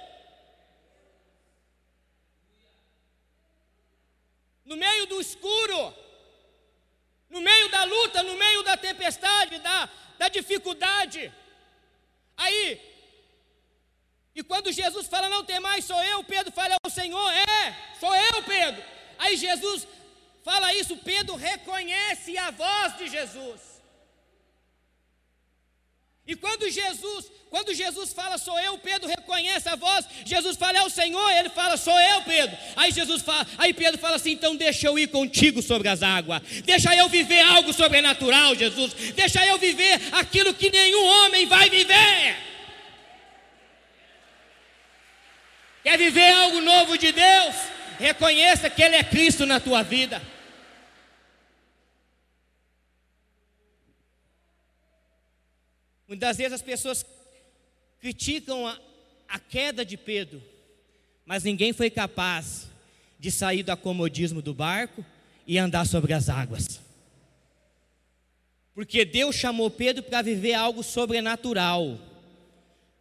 no 4.73 4.77
meio 4.77 5.07
do 5.07 5.21
escuro, 5.21 5.95
no 7.33 7.41
meio 7.41 7.69
da 7.71 7.83
luta, 7.85 8.23
no 8.23 8.37
meio 8.37 8.63
da 8.63 8.77
tempestade, 8.77 9.59
da, 9.59 9.89
da 10.19 10.29
dificuldade. 10.29 11.33
Aí, 12.37 12.79
e 14.35 14.43
quando 14.43 14.71
Jesus 14.71 15.07
fala, 15.07 15.31
não 15.31 15.43
tem 15.43 15.59
mais, 15.59 15.87
sou 15.87 16.01
eu, 16.05 16.23
Pedro 16.23 16.53
fala, 16.53 16.75
é 16.75 16.87
o 16.87 16.91
Senhor, 16.91 17.33
é, 17.33 17.75
sou 17.99 18.15
eu, 18.15 18.43
Pedro. 18.43 18.85
Aí 19.19 19.35
Jesus 19.39 19.89
fala 20.45 20.75
isso, 20.75 20.95
Pedro 20.99 21.35
reconhece 21.35 22.37
a 22.37 22.51
voz 22.51 22.99
de 22.99 23.09
Jesus. 23.09 23.72
E 26.27 26.37
quando 26.37 26.71
Jesus, 26.71 27.33
quando 27.51 27.75
Jesus 27.75 28.13
fala, 28.13 28.39
sou 28.39 28.59
eu, 28.61 28.79
Pedro 28.79 29.09
reconhece 29.09 29.69
a 29.69 29.75
voz, 29.75 30.07
Jesus 30.25 30.57
fala, 30.57 30.79
é 30.79 30.83
o 30.83 30.91
Senhor, 30.91 31.31
ele 31.33 31.49
fala, 31.49 31.77
sou 31.77 31.99
eu, 32.01 32.23
Pedro. 32.23 32.57
Aí 32.77 32.93
Jesus 32.93 33.23
fala, 33.23 33.47
aí 33.59 33.75
Pedro 33.75 33.99
fala 33.99 34.17
assim, 34.17 34.31
então 34.31 34.55
deixa 34.55 34.87
eu 34.87 34.97
ir 34.97 35.09
contigo 35.09 35.61
sobre 35.61 35.89
as 35.89 36.01
águas, 36.03 36.41
deixa 36.65 36.95
eu 36.95 37.09
viver 37.09 37.41
algo 37.41 37.73
sobrenatural, 37.73 38.55
Jesus, 38.55 38.95
deixa 39.15 39.45
eu 39.45 39.59
viver 39.59 40.01
aquilo 40.13 40.55
que 40.55 40.71
nenhum 40.71 41.05
homem 41.05 41.47
vai 41.47 41.69
viver. 41.69 42.37
Quer 45.83 45.99
viver 45.99 46.31
algo 46.31 46.61
novo 46.61 46.97
de 46.97 47.11
Deus? 47.11 47.57
Reconheça 47.99 48.71
que 48.71 48.81
Ele 48.81 48.95
é 48.95 49.03
Cristo 49.03 49.45
na 49.45 49.59
tua 49.59 49.83
vida. 49.83 50.23
Muitas 56.13 56.37
vezes 56.37 56.53
as 56.53 56.61
pessoas 56.61 57.07
criticam 57.99 58.67
a, 58.67 58.79
a 59.27 59.39
queda 59.39 59.83
de 59.83 59.97
Pedro, 59.97 60.43
mas 61.25 61.43
ninguém 61.43 61.73
foi 61.73 61.89
capaz 61.89 62.69
de 63.19 63.31
sair 63.31 63.63
do 63.63 63.73
acomodismo 63.73 64.43
do 64.43 64.53
barco 64.53 65.03
e 65.47 65.57
andar 65.57 65.87
sobre 65.87 66.13
as 66.13 66.29
águas. 66.29 66.83
Porque 68.75 69.07
Deus 69.07 69.35
chamou 69.35 69.71
Pedro 69.71 70.03
para 70.03 70.21
viver 70.21 70.53
algo 70.53 70.83
sobrenatural. 70.83 71.99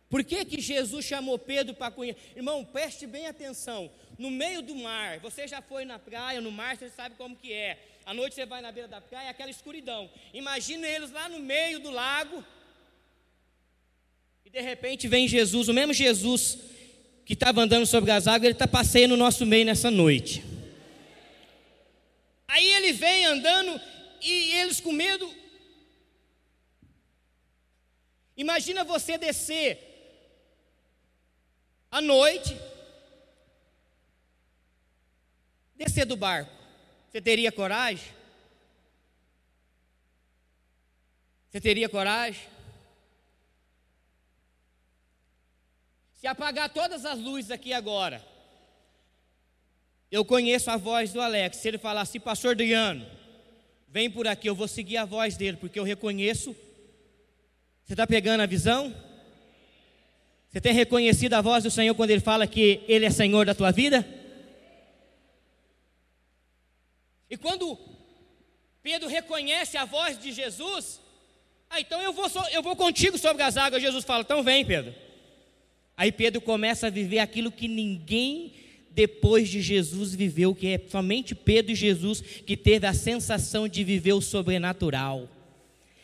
Por 0.10 0.24
que, 0.24 0.46
que 0.46 0.62
Jesus 0.62 1.04
chamou 1.04 1.38
Pedro 1.38 1.74
para 1.74 1.92
conhecer? 1.92 2.32
Irmão, 2.38 2.64
preste 2.64 3.06
bem 3.06 3.28
atenção. 3.28 3.92
No 4.18 4.32
meio 4.32 4.62
do 4.62 4.74
mar, 4.74 5.20
você 5.20 5.50
já 5.50 5.62
foi 5.62 5.84
na 5.84 6.00
praia, 6.00 6.40
no 6.40 6.50
mar, 6.50 6.78
você 6.78 6.88
sabe 6.88 7.16
como 7.16 7.36
que 7.36 7.52
é. 7.52 7.78
À 8.06 8.14
noite 8.14 8.36
você 8.36 8.46
vai 8.46 8.62
na 8.62 8.72
beira 8.72 8.88
da 8.88 9.02
praia, 9.02 9.28
é 9.28 9.30
aquela 9.32 9.52
escuridão. 9.52 10.10
Imagina 10.34 10.88
eles 10.88 11.12
lá 11.12 11.28
no 11.28 11.40
meio 11.40 11.82
do 11.82 11.92
lago, 11.92 12.42
de 14.52 14.60
repente 14.60 15.08
vem 15.08 15.28
Jesus, 15.28 15.70
o 15.70 15.74
mesmo 15.74 15.94
Jesus 15.94 16.58
que 17.26 17.34
estava 17.34 17.62
andando 17.62 17.86
sobre 17.86 18.12
as 18.12 18.28
águas, 18.28 18.44
ele 18.44 18.54
está 18.54 18.68
passeando 18.68 19.16
no 19.16 19.24
nosso 19.24 19.46
meio 19.46 19.66
nessa 19.66 19.90
noite. 19.90 20.44
Aí 22.48 22.68
ele 22.74 22.92
vem 22.92 23.26
andando 23.26 23.80
e 24.22 24.52
eles 24.56 24.82
com 24.82 24.92
medo. 24.92 25.34
Imagina 28.36 28.84
você 28.84 29.18
descer 29.18 29.80
à 31.90 32.02
noite, 32.02 32.58
descer 35.76 36.06
do 36.06 36.18
barco. 36.18 36.52
Você 37.10 37.22
teria 37.22 37.52
coragem? 37.52 38.06
Você 41.50 41.62
teria 41.62 41.88
coragem? 41.88 42.51
Se 46.22 46.28
apagar 46.28 46.70
todas 46.70 47.04
as 47.04 47.18
luzes 47.18 47.50
aqui 47.50 47.74
agora, 47.74 48.24
eu 50.12 50.24
conheço 50.24 50.70
a 50.70 50.78
voz 50.78 51.12
do 51.12 51.20
Alex. 51.20 51.58
Se 51.58 51.68
ele 51.68 51.80
falar 51.80 52.02
assim, 52.02 52.20
pastor 52.20 52.52
Adriano, 52.52 53.04
vem 53.88 54.08
por 54.08 54.28
aqui, 54.28 54.48
eu 54.48 54.54
vou 54.54 54.68
seguir 54.68 54.98
a 54.98 55.06
voz 55.06 55.36
dele, 55.36 55.58
porque 55.58 55.80
eu 55.80 55.84
reconheço. 55.84 56.56
Você 57.84 57.94
está 57.94 58.06
pegando 58.06 58.42
a 58.42 58.46
visão? 58.46 58.96
Você 60.48 60.62
tem 60.62 60.72
reconhecido 60.74 61.34
a 61.34 61.42
voz 61.42 61.64
do 61.64 61.72
Senhor 61.72 61.96
quando 61.96 62.12
Ele 62.12 62.22
fala 62.22 62.46
que 62.46 62.84
Ele 62.88 63.08
é 63.08 63.10
Senhor 63.10 63.44
da 63.44 63.56
tua 63.56 63.72
vida? 63.72 64.08
E 67.32 67.36
quando 67.36 67.80
Pedro 68.84 69.10
reconhece 69.10 69.76
a 69.76 69.86
voz 69.86 70.20
de 70.20 70.32
Jesus, 70.32 71.02
ah, 71.68 71.82
então 71.82 72.00
eu 72.00 72.14
vou, 72.14 72.30
eu 72.52 72.62
vou 72.62 72.76
contigo 72.76 73.18
sobre 73.18 73.42
as 73.42 73.58
águas. 73.58 73.82
Jesus 73.82 74.06
fala, 74.06 74.22
então 74.22 74.44
vem, 74.44 74.64
Pedro. 74.64 74.94
Aí 75.96 76.12
Pedro 76.12 76.42
começa 76.42 76.88
a 76.88 76.90
viver 76.90 77.20
aquilo 77.20 77.52
que 77.52 77.68
ninguém 77.68 78.54
depois 78.92 79.48
de 79.48 79.62
Jesus 79.62 80.14
viveu, 80.14 80.54
que 80.54 80.68
é 80.68 80.82
somente 80.90 81.34
Pedro 81.34 81.72
e 81.72 81.76
Jesus 81.76 82.22
que 82.22 82.58
teve 82.58 82.86
a 82.86 82.94
sensação 82.94 83.68
de 83.68 83.84
viver 83.84 84.14
o 84.14 84.22
sobrenatural. 84.22 85.30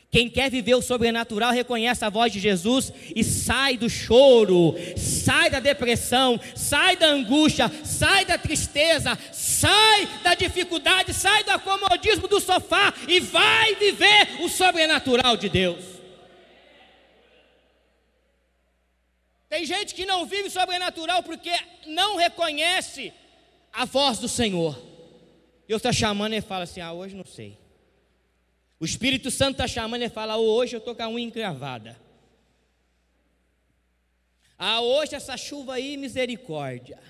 Quem 0.10 0.30
quer 0.30 0.50
viver 0.50 0.74
o 0.74 0.82
sobrenatural 0.82 1.52
reconhece 1.52 2.06
a 2.06 2.10
voz 2.10 2.32
de 2.32 2.40
Jesus 2.40 2.94
e 3.14 3.26
sai 3.26 3.78
do 3.78 3.90
choro, 3.90 4.74
sai 4.96 5.50
da 5.50 5.60
depressão, 5.60 6.40
sai 6.56 6.96
da 6.96 7.08
angústia, 7.08 7.70
sai 7.84 8.24
da 8.24 8.38
tristeza, 8.38 9.18
sai 9.34 10.08
da 10.24 10.34
dificuldade, 10.34 11.14
sai 11.14 11.44
do 11.44 11.52
acomodismo 11.52 12.28
do 12.28 12.40
sofá 12.40 12.94
e 13.06 13.20
vai 13.20 13.76
viver 13.76 14.42
o 14.42 14.48
sobrenatural 14.48 15.36
de 15.36 15.50
Deus. 15.50 15.97
Tem 19.58 19.66
gente 19.66 19.96
que 19.96 20.06
não 20.06 20.24
vive 20.24 20.52
sobrenatural 20.52 21.24
porque 21.24 21.50
não 21.88 22.16
reconhece 22.16 23.12
a 23.74 23.86
voz 23.86 24.20
do 24.20 24.30
Senhor. 24.30 24.80
Deus 25.68 25.80
está 25.80 25.92
chamando 25.92 26.34
e 26.34 26.42
fala 26.42 26.66
assim: 26.66 26.80
Ah, 26.80 26.94
hoje 26.94 27.16
não 27.16 27.26
sei. 27.26 27.58
O 28.80 28.86
Espírito 28.86 29.32
Santo 29.32 29.54
está 29.54 29.68
chamando 29.68 30.04
e 30.04 30.10
fala: 30.10 30.38
oh, 30.38 30.44
Hoje 30.44 30.76
eu 30.76 30.78
estou 30.78 30.94
com 30.94 31.02
a 31.02 31.10
unha 31.10 31.26
encravada. 31.26 32.00
Ah, 34.60 34.80
hoje 34.80 35.16
essa 35.16 35.36
chuva 35.36 35.74
aí, 35.74 35.98
misericórdia. 35.98 37.02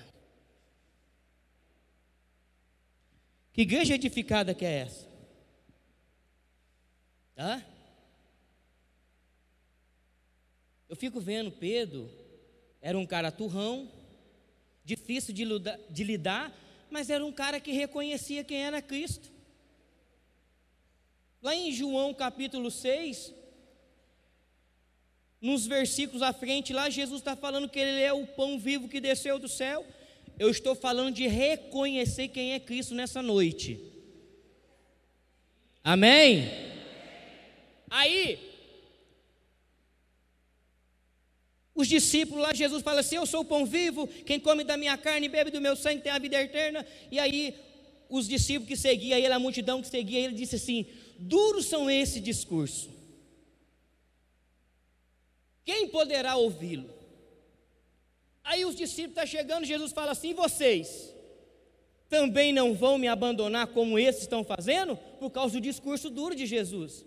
Que 3.52 3.60
igreja 3.60 3.94
edificada 3.94 4.54
que 4.54 4.64
é 4.64 4.72
essa? 4.72 5.06
Hã? 7.36 7.62
Eu 10.88 10.96
fico 10.96 11.20
vendo 11.20 11.52
Pedro 11.52 12.17
era 12.80 12.98
um 12.98 13.06
cara 13.06 13.30
turrão, 13.30 13.90
difícil 14.84 15.34
de, 15.34 15.44
de 15.90 16.04
lidar, 16.04 16.56
mas 16.90 17.10
era 17.10 17.24
um 17.24 17.32
cara 17.32 17.60
que 17.60 17.72
reconhecia 17.72 18.44
quem 18.44 18.64
era 18.64 18.80
Cristo. 18.80 19.30
Lá 21.42 21.54
em 21.54 21.72
João 21.72 22.14
capítulo 22.14 22.70
6, 22.70 23.34
nos 25.40 25.66
versículos 25.66 26.22
à 26.22 26.32
frente, 26.32 26.72
lá 26.72 26.90
Jesus 26.90 27.20
está 27.20 27.36
falando 27.36 27.68
que 27.68 27.78
Ele 27.78 28.00
é 28.00 28.12
o 28.12 28.26
pão 28.26 28.58
vivo 28.58 28.88
que 28.88 29.00
desceu 29.00 29.38
do 29.38 29.48
céu. 29.48 29.86
Eu 30.38 30.50
estou 30.50 30.74
falando 30.74 31.14
de 31.14 31.26
reconhecer 31.26 32.28
quem 32.28 32.54
é 32.54 32.60
Cristo 32.60 32.94
nessa 32.94 33.22
noite. 33.22 33.80
Amém? 35.82 36.48
Aí, 37.90 38.47
os 41.78 41.86
discípulos 41.86 42.42
lá, 42.42 42.52
Jesus 42.52 42.82
fala 42.82 43.00
assim: 43.00 43.14
Eu 43.14 43.24
sou 43.24 43.42
o 43.42 43.44
pão 43.44 43.64
vivo, 43.64 44.08
quem 44.26 44.40
come 44.40 44.64
da 44.64 44.76
minha 44.76 44.98
carne 44.98 45.26
e 45.26 45.28
bebe 45.28 45.52
do 45.52 45.60
meu 45.60 45.76
sangue 45.76 46.02
tem 46.02 46.10
a 46.10 46.18
vida 46.18 46.42
eterna. 46.42 46.84
E 47.08 47.20
aí, 47.20 47.54
os 48.10 48.26
discípulos 48.26 48.66
que 48.66 48.76
seguiam 48.76 49.16
ele, 49.16 49.32
a 49.32 49.38
multidão 49.38 49.80
que 49.80 49.86
seguia 49.86 50.18
ele, 50.18 50.34
disse 50.34 50.56
assim: 50.56 50.86
Duros 51.16 51.66
são 51.66 51.88
esse 51.88 52.18
discurso. 52.18 52.90
Quem 55.64 55.86
poderá 55.86 56.34
ouvi-lo? 56.34 56.90
Aí 58.42 58.64
os 58.64 58.74
discípulos 58.74 59.10
estão 59.10 59.22
tá 59.22 59.26
chegando, 59.26 59.64
Jesus 59.64 59.92
fala 59.92 60.10
assim: 60.10 60.34
vocês 60.34 61.14
também 62.08 62.52
não 62.52 62.74
vão 62.74 62.98
me 62.98 63.06
abandonar 63.06 63.68
como 63.68 64.00
esses 64.00 64.22
estão 64.22 64.42
fazendo? 64.42 64.96
Por 65.20 65.30
causa 65.30 65.54
do 65.54 65.60
discurso 65.60 66.10
duro 66.10 66.34
de 66.34 66.44
Jesus. 66.44 67.06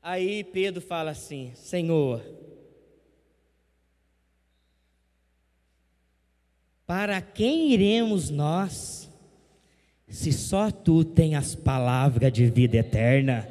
Aí 0.00 0.44
Pedro 0.44 0.80
fala 0.80 1.10
assim: 1.10 1.52
Senhor, 1.56 2.22
para 6.90 7.22
quem 7.22 7.70
iremos 7.70 8.30
nós, 8.30 9.08
se 10.08 10.32
só 10.32 10.72
tu 10.72 11.04
tens 11.04 11.36
as 11.36 11.54
palavras 11.54 12.32
de 12.32 12.46
vida 12.50 12.78
eterna? 12.78 13.48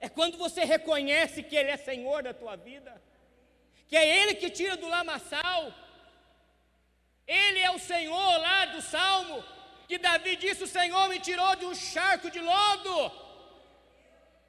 É 0.00 0.08
quando 0.08 0.36
você 0.36 0.64
reconhece 0.64 1.44
que 1.44 1.54
Ele 1.54 1.70
é 1.70 1.76
Senhor 1.76 2.24
da 2.24 2.34
tua 2.34 2.56
vida 2.56 3.00
que 3.86 3.94
é 3.96 4.04
Ele 4.18 4.34
que 4.34 4.50
tira 4.50 4.76
do 4.76 4.88
lamaçal. 4.88 5.72
Ele 7.24 7.60
é 7.60 7.70
o 7.70 7.78
Senhor 7.78 8.38
lá 8.38 8.66
do 8.66 8.82
Salmo, 8.82 9.44
que 9.86 9.96
Davi 9.96 10.34
disse: 10.34 10.64
O 10.64 10.66
Senhor 10.66 11.08
me 11.08 11.20
tirou 11.20 11.54
de 11.54 11.66
um 11.66 11.74
charco 11.76 12.32
de 12.32 12.40
lodo, 12.40 13.12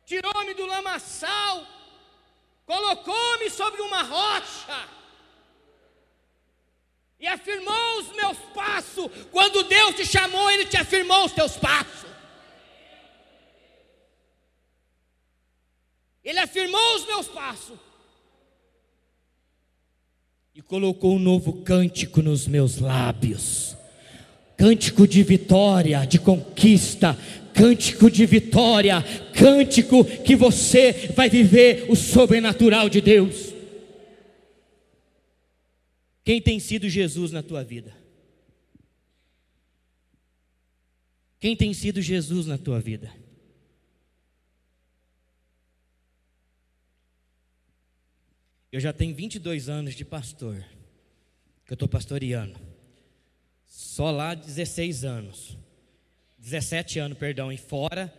tirou-me 0.08 0.56
do 0.56 0.66
lamaçal, 0.66 1.68
colocou-me 2.66 3.48
sobre 3.52 3.80
uma 3.84 4.02
rocha 4.02 4.95
e 7.20 7.28
afirmou 7.28 8.00
os 8.00 8.16
meus 8.16 8.38
passos. 8.54 9.10
Quando 9.32 9.64
Deus 9.64 9.96
te 9.96 10.06
chamou, 10.06 10.50
Ele 10.52 10.66
te 10.66 10.78
afirmou 10.78 11.26
os 11.26 11.32
teus 11.32 11.58
passos. 11.58 12.06
Ele 16.24 16.40
afirmou 16.40 16.96
os 16.96 17.06
meus 17.06 17.28
passos 17.28 17.78
e 20.56 20.62
colocou 20.62 21.16
um 21.16 21.20
novo 21.20 21.54
cântico 21.64 22.22
nos 22.22 22.48
meus 22.48 22.80
lábios. 22.80 23.76
Cântico 24.58 25.06
de 25.06 25.22
vitória, 25.22 26.06
de 26.06 26.18
conquista, 26.18 27.16
cântico 27.54 28.10
de 28.10 28.26
vitória, 28.26 29.04
cântico 29.34 30.04
que 30.04 30.36
você 30.36 31.12
vai 31.14 31.30
viver 31.30 31.86
o 31.90 31.96
sobrenatural 31.96 32.88
de 32.90 33.02
Deus. 33.02 33.55
Quem 36.25 36.41
tem 36.41 36.60
sido 36.60 36.89
Jesus 36.89 37.32
na 37.32 37.44
tua 37.44 37.63
vida? 37.63 37.96
Quem 41.39 41.55
tem 41.55 41.72
sido 41.72 42.01
Jesus 42.01 42.48
na 42.48 42.58
tua 42.58 42.82
vida? 42.82 43.13
Eu 48.72 48.79
já 48.79 48.91
tenho 48.91 49.13
22 49.13 49.70
anos 49.70 49.94
de 49.94 50.03
pastor, 50.03 50.65
que 51.63 51.72
eu 51.72 51.75
estou 51.75 51.88
pastoreando. 51.88 52.60
Só 53.67 54.10
lá 54.10 54.34
16 54.34 55.05
anos. 55.05 55.55
17 56.39 56.98
anos, 56.98 57.17
perdão, 57.20 57.51
e 57.51 57.57
fora 57.57 58.11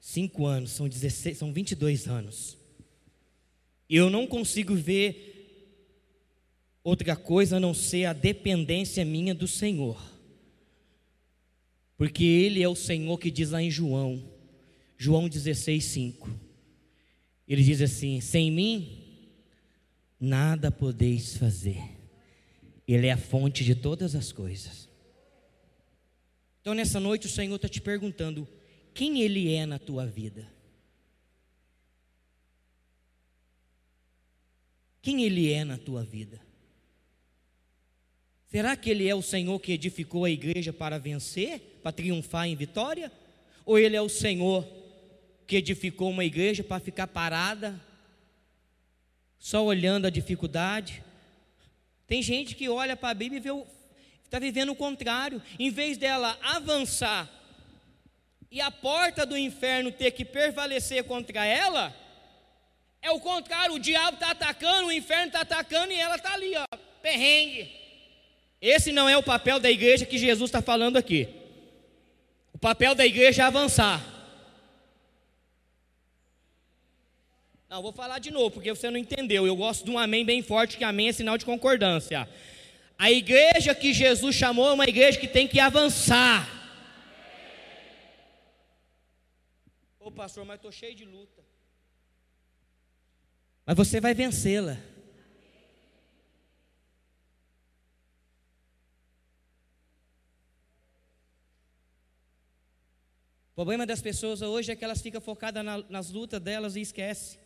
5 0.00 0.46
anos, 0.46 0.72
são 0.72 0.86
16, 0.86 1.38
são 1.38 1.50
22 1.50 2.06
anos. 2.06 2.58
Eu 3.88 4.10
não 4.10 4.26
consigo 4.26 4.74
ver 4.74 5.39
outra 6.82 7.16
coisa 7.16 7.56
a 7.56 7.60
não 7.60 7.74
ser 7.74 8.06
a 8.06 8.12
dependência 8.12 9.04
minha 9.04 9.34
do 9.34 9.46
Senhor. 9.46 10.00
Porque 11.96 12.24
Ele 12.24 12.62
é 12.62 12.68
o 12.68 12.74
Senhor 12.74 13.18
que 13.18 13.30
diz 13.30 13.50
lá 13.50 13.62
em 13.62 13.70
João, 13.70 14.22
João 14.96 15.28
16, 15.28 15.84
5. 15.84 16.30
Ele 17.46 17.62
diz 17.62 17.80
assim: 17.80 18.20
sem 18.20 18.50
mim 18.50 18.98
nada 20.18 20.70
podeis 20.70 21.36
fazer. 21.36 21.82
Ele 22.86 23.06
é 23.06 23.12
a 23.12 23.16
fonte 23.16 23.64
de 23.64 23.74
todas 23.74 24.14
as 24.14 24.32
coisas. 24.32 24.88
Então, 26.60 26.74
nessa 26.74 27.00
noite, 27.00 27.26
o 27.26 27.30
Senhor 27.30 27.56
está 27.56 27.68
te 27.68 27.80
perguntando: 27.80 28.46
quem 28.94 29.20
Ele 29.20 29.54
é 29.54 29.64
na 29.66 29.78
tua 29.78 30.06
vida? 30.06 30.46
Quem 35.02 35.22
Ele 35.22 35.50
é 35.52 35.64
na 35.64 35.78
tua 35.78 36.04
vida? 36.04 36.40
Será 38.50 38.74
que 38.74 38.90
Ele 38.90 39.08
é 39.08 39.14
o 39.14 39.22
Senhor 39.22 39.60
que 39.60 39.70
edificou 39.70 40.24
a 40.24 40.30
igreja 40.30 40.72
para 40.72 40.98
vencer, 40.98 41.78
para 41.84 41.92
triunfar 41.92 42.48
em 42.48 42.56
vitória? 42.56 43.12
Ou 43.64 43.78
Ele 43.78 43.94
é 43.94 44.02
o 44.02 44.08
Senhor 44.08 44.66
que 45.46 45.54
edificou 45.54 46.10
uma 46.10 46.24
igreja 46.24 46.64
para 46.64 46.80
ficar 46.80 47.06
parada, 47.06 47.80
só 49.38 49.64
olhando 49.64 50.06
a 50.06 50.10
dificuldade. 50.10 51.00
Tem 52.08 52.20
gente 52.20 52.56
que 52.56 52.68
olha 52.68 52.96
para 52.96 53.10
a 53.10 53.14
Bíblia 53.14 53.40
e 53.40 53.64
está 54.24 54.40
vivendo 54.40 54.70
o 54.70 54.76
contrário. 54.76 55.40
Em 55.56 55.70
vez 55.70 55.96
dela 55.96 56.36
avançar 56.42 57.30
e 58.50 58.60
a 58.60 58.72
porta 58.72 59.24
do 59.24 59.38
inferno 59.38 59.92
ter 59.92 60.10
que 60.10 60.24
prevalecer 60.24 61.04
contra 61.04 61.46
ela, 61.46 61.94
é 63.00 63.12
o 63.12 63.20
contrário. 63.20 63.76
O 63.76 63.78
diabo 63.78 64.14
está 64.14 64.32
atacando, 64.32 64.88
o 64.88 64.92
inferno 64.92 65.26
está 65.26 65.42
atacando 65.42 65.92
e 65.92 66.00
ela 66.00 66.16
está 66.16 66.34
ali, 66.34 66.52
ó, 66.56 66.76
perrengue. 67.00 67.79
Esse 68.60 68.92
não 68.92 69.08
é 69.08 69.16
o 69.16 69.22
papel 69.22 69.58
da 69.58 69.70
igreja 69.70 70.04
que 70.04 70.18
Jesus 70.18 70.48
está 70.48 70.60
falando 70.60 70.96
aqui. 70.96 71.28
O 72.52 72.58
papel 72.58 72.94
da 72.94 73.06
igreja 73.06 73.42
é 73.42 73.46
avançar. 73.46 74.04
Não, 77.70 77.80
vou 77.80 77.92
falar 77.92 78.18
de 78.18 78.30
novo, 78.30 78.50
porque 78.50 78.74
você 78.74 78.90
não 78.90 78.98
entendeu. 78.98 79.46
Eu 79.46 79.56
gosto 79.56 79.84
de 79.84 79.90
um 79.90 79.98
amém 79.98 80.24
bem 80.24 80.42
forte, 80.42 80.76
que 80.76 80.84
amém 80.84 81.08
é 81.08 81.12
sinal 81.12 81.38
de 81.38 81.44
concordância. 81.44 82.28
A 82.98 83.10
igreja 83.10 83.74
que 83.74 83.94
Jesus 83.94 84.34
chamou 84.34 84.68
é 84.68 84.72
uma 84.72 84.84
igreja 84.84 85.18
que 85.18 85.28
tem 85.28 85.48
que 85.48 85.58
avançar. 85.58 86.46
Ô 89.98 90.10
pastor, 90.10 90.44
mas 90.44 90.56
estou 90.56 90.72
cheio 90.72 90.94
de 90.94 91.04
luta. 91.04 91.40
Mas 93.64 93.76
você 93.76 94.00
vai 94.00 94.12
vencê-la. 94.12 94.76
O 103.52 103.54
problema 103.54 103.84
das 103.84 104.00
pessoas 104.00 104.42
hoje 104.42 104.72
é 104.72 104.76
que 104.76 104.84
elas 104.84 105.02
ficam 105.02 105.20
focadas 105.20 105.64
na, 105.64 105.78
nas 105.88 106.10
lutas 106.10 106.40
delas 106.40 106.76
e 106.76 106.80
esquecem. 106.80 107.38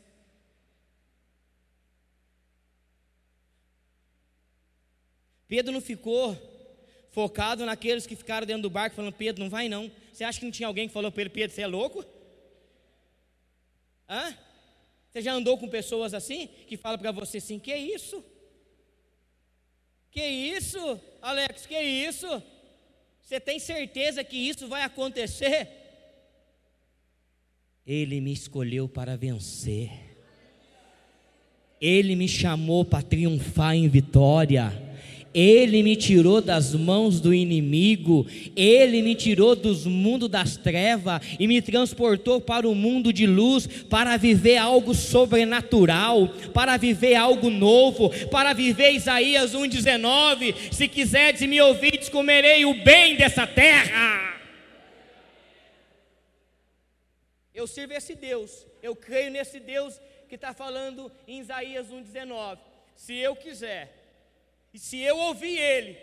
Pedro 5.49 5.73
não 5.73 5.81
ficou 5.81 6.37
focado 7.11 7.65
naqueles 7.65 8.07
que 8.07 8.17
ficaram 8.17 8.47
dentro 8.47 8.63
do 8.63 8.71
barco 8.71 8.97
falando: 8.97 9.15
Pedro, 9.15 9.43
não 9.43 9.51
vai 9.51 9.69
não. 9.69 9.91
Você 10.13 10.25
acha 10.25 10.39
que 10.39 10.45
não 10.45 10.53
tinha 10.53 10.67
alguém 10.67 10.89
que 10.89 10.95
falou 10.95 11.11
para 11.11 11.23
ele: 11.23 11.31
Pedro, 11.31 11.55
você 11.55 11.63
é 11.63 11.67
louco? 11.67 12.05
Hã? 14.09 14.37
Você 15.11 15.23
já 15.23 15.33
andou 15.33 15.57
com 15.57 15.69
pessoas 15.69 16.13
assim 16.13 16.49
que 16.67 16.77
falam 16.77 16.99
para 16.99 17.13
você 17.13 17.39
assim: 17.39 17.59
Que 17.59 17.75
isso? 17.75 18.23
Que 20.11 20.25
isso, 20.25 21.01
Alex? 21.21 21.67
Que 21.67 21.81
isso? 21.81 22.27
Você 23.23 23.41
tem 23.41 23.59
certeza 23.59 24.23
que 24.23 24.37
isso 24.37 24.69
vai 24.69 24.83
acontecer? 24.83 25.84
Ele 27.87 28.19
me 28.19 28.33
escolheu 28.33 28.89
para 28.89 29.15
vencer. 29.15 29.91
Ele 31.79 32.17
me 32.17 32.27
chamou 32.27 32.83
para 32.83 33.03
triunfar 33.03 33.77
em 33.77 33.89
vitória. 33.89 34.73
Ele 35.35 35.83
me 35.83 35.95
tirou 35.95 36.41
das 36.41 36.75
mãos 36.75 37.21
do 37.21 37.35
inimigo, 37.35 38.25
Ele 38.57 39.03
me 39.03 39.17
tirou 39.17 39.57
dos 39.57 39.85
mundos 39.85 40.31
das 40.31 40.57
trevas 40.57 41.21
e 41.41 41.49
me 41.49 41.61
transportou 41.61 42.41
para 42.41 42.69
o 42.69 42.75
mundo 42.75 43.13
de 43.13 43.27
luz, 43.27 43.67
para 43.67 44.17
viver 44.17 44.59
algo 44.59 44.95
sobrenatural, 44.95 46.29
para 46.55 46.77
viver 46.77 47.17
algo 47.17 47.51
novo, 47.51 48.11
para 48.31 48.53
viver 48.53 48.93
Isaías 48.93 49.53
1,19: 49.53 50.55
se 50.71 50.87
quiseres 50.87 51.41
me 51.43 51.61
ouvides, 51.61 52.09
comerei 52.09 52.65
o 52.65 52.83
bem 52.83 53.17
dessa 53.17 53.45
terra. 53.45 54.34
Eu 57.55 57.69
sirvo 57.69 57.93
esse 57.93 58.17
Deus, 58.17 58.67
eu 58.83 58.97
creio 58.97 59.31
nesse 59.31 59.61
Deus 59.61 60.01
que 60.29 60.35
está 60.35 60.53
falando 60.53 61.11
em 61.27 61.39
Isaías 61.39 61.87
1,19: 61.89 62.59
se 62.97 63.15
eu 63.15 63.37
quiser 63.37 63.93
E 64.73 64.79
se 64.79 64.99
eu 64.99 65.17
ouvir 65.17 65.57
Ele, 65.57 65.97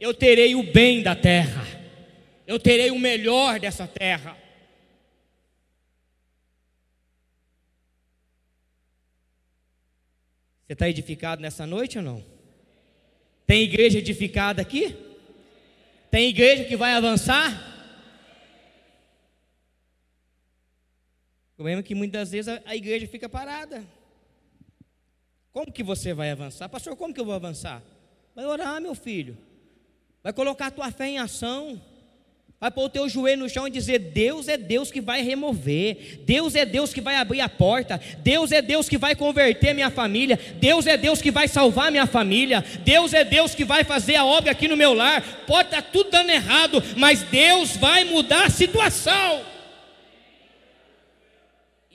eu 0.00 0.12
terei 0.12 0.56
o 0.56 0.64
bem 0.72 1.02
da 1.02 1.14
terra, 1.14 1.64
eu 2.44 2.58
terei 2.58 2.90
o 2.90 2.98
melhor 2.98 3.60
dessa 3.60 3.86
terra. 3.86 4.36
Você 10.66 10.72
está 10.72 10.88
edificado 10.88 11.40
nessa 11.40 11.64
noite 11.64 11.98
ou 11.98 12.02
não? 12.02 12.24
Tem 13.46 13.62
igreja 13.62 13.98
edificada 13.98 14.60
aqui? 14.60 14.96
Tem 16.10 16.28
igreja 16.28 16.64
que 16.64 16.76
vai 16.76 16.94
avançar? 16.94 17.75
O 21.56 21.64
problema 21.64 21.80
é 21.80 21.82
que 21.82 21.94
muitas 21.94 22.32
vezes 22.32 22.48
a, 22.48 22.60
a 22.66 22.76
igreja 22.76 23.06
fica 23.06 23.30
parada. 23.30 23.82
Como 25.54 25.72
que 25.72 25.82
você 25.82 26.12
vai 26.12 26.30
avançar? 26.30 26.68
Pastor, 26.68 26.94
como 26.96 27.14
que 27.14 27.20
eu 27.20 27.24
vou 27.24 27.32
avançar? 27.32 27.82
Vai 28.34 28.44
orar, 28.44 28.78
meu 28.78 28.94
filho. 28.94 29.38
Vai 30.22 30.34
colocar 30.34 30.66
a 30.66 30.70
tua 30.70 30.92
fé 30.92 31.06
em 31.08 31.18
ação. 31.18 31.80
Vai 32.60 32.70
pôr 32.70 32.84
o 32.84 32.88
teu 32.90 33.08
joelho 33.08 33.44
no 33.44 33.48
chão 33.48 33.66
e 33.66 33.70
dizer: 33.70 33.98
Deus 33.98 34.48
é 34.48 34.58
Deus 34.58 34.90
que 34.90 35.00
vai 35.00 35.22
remover, 35.22 36.20
Deus 36.26 36.54
é 36.54 36.66
Deus 36.66 36.92
que 36.92 37.00
vai 37.00 37.16
abrir 37.16 37.40
a 37.40 37.48
porta, 37.48 37.98
Deus 38.18 38.52
é 38.52 38.60
Deus 38.60 38.86
que 38.86 38.98
vai 38.98 39.16
converter 39.16 39.72
minha 39.72 39.90
família, 39.90 40.38
Deus 40.60 40.86
é 40.86 40.98
Deus 40.98 41.22
que 41.22 41.30
vai 41.30 41.48
salvar 41.48 41.90
minha 41.90 42.06
família, 42.06 42.62
Deus 42.84 43.14
é 43.14 43.24
Deus 43.24 43.54
que 43.54 43.64
vai 43.64 43.82
fazer 43.82 44.16
a 44.16 44.26
obra 44.26 44.50
aqui 44.50 44.68
no 44.68 44.76
meu 44.76 44.92
lar. 44.92 45.22
Pode 45.46 45.68
estar 45.68 45.80
tudo 45.80 46.10
dando 46.10 46.28
errado, 46.28 46.82
mas 46.98 47.22
Deus 47.22 47.78
vai 47.78 48.04
mudar 48.04 48.44
a 48.44 48.50
situação. 48.50 49.55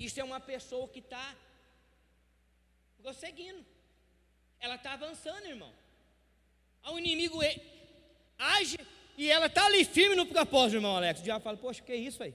Isso 0.05 0.19
é 0.19 0.23
uma 0.23 0.39
pessoa 0.39 0.87
que 0.87 0.99
está 0.99 1.35
prosseguindo, 3.01 3.63
ela 4.59 4.75
está 4.75 4.93
avançando, 4.93 5.45
irmão. 5.45 5.71
O 6.91 6.97
inimigo 6.97 7.39
age 8.37 8.77
e 9.17 9.29
ela 9.29 9.45
está 9.45 9.65
ali 9.65 9.85
firme 9.85 10.15
no 10.15 10.25
propósito, 10.25 10.77
irmão 10.77 10.95
Alex. 10.97 11.19
O 11.19 11.23
diabo 11.23 11.43
fala, 11.43 11.57
poxa, 11.57 11.83
que 11.83 11.91
é 11.91 11.95
isso 11.95 12.23
aí? 12.23 12.33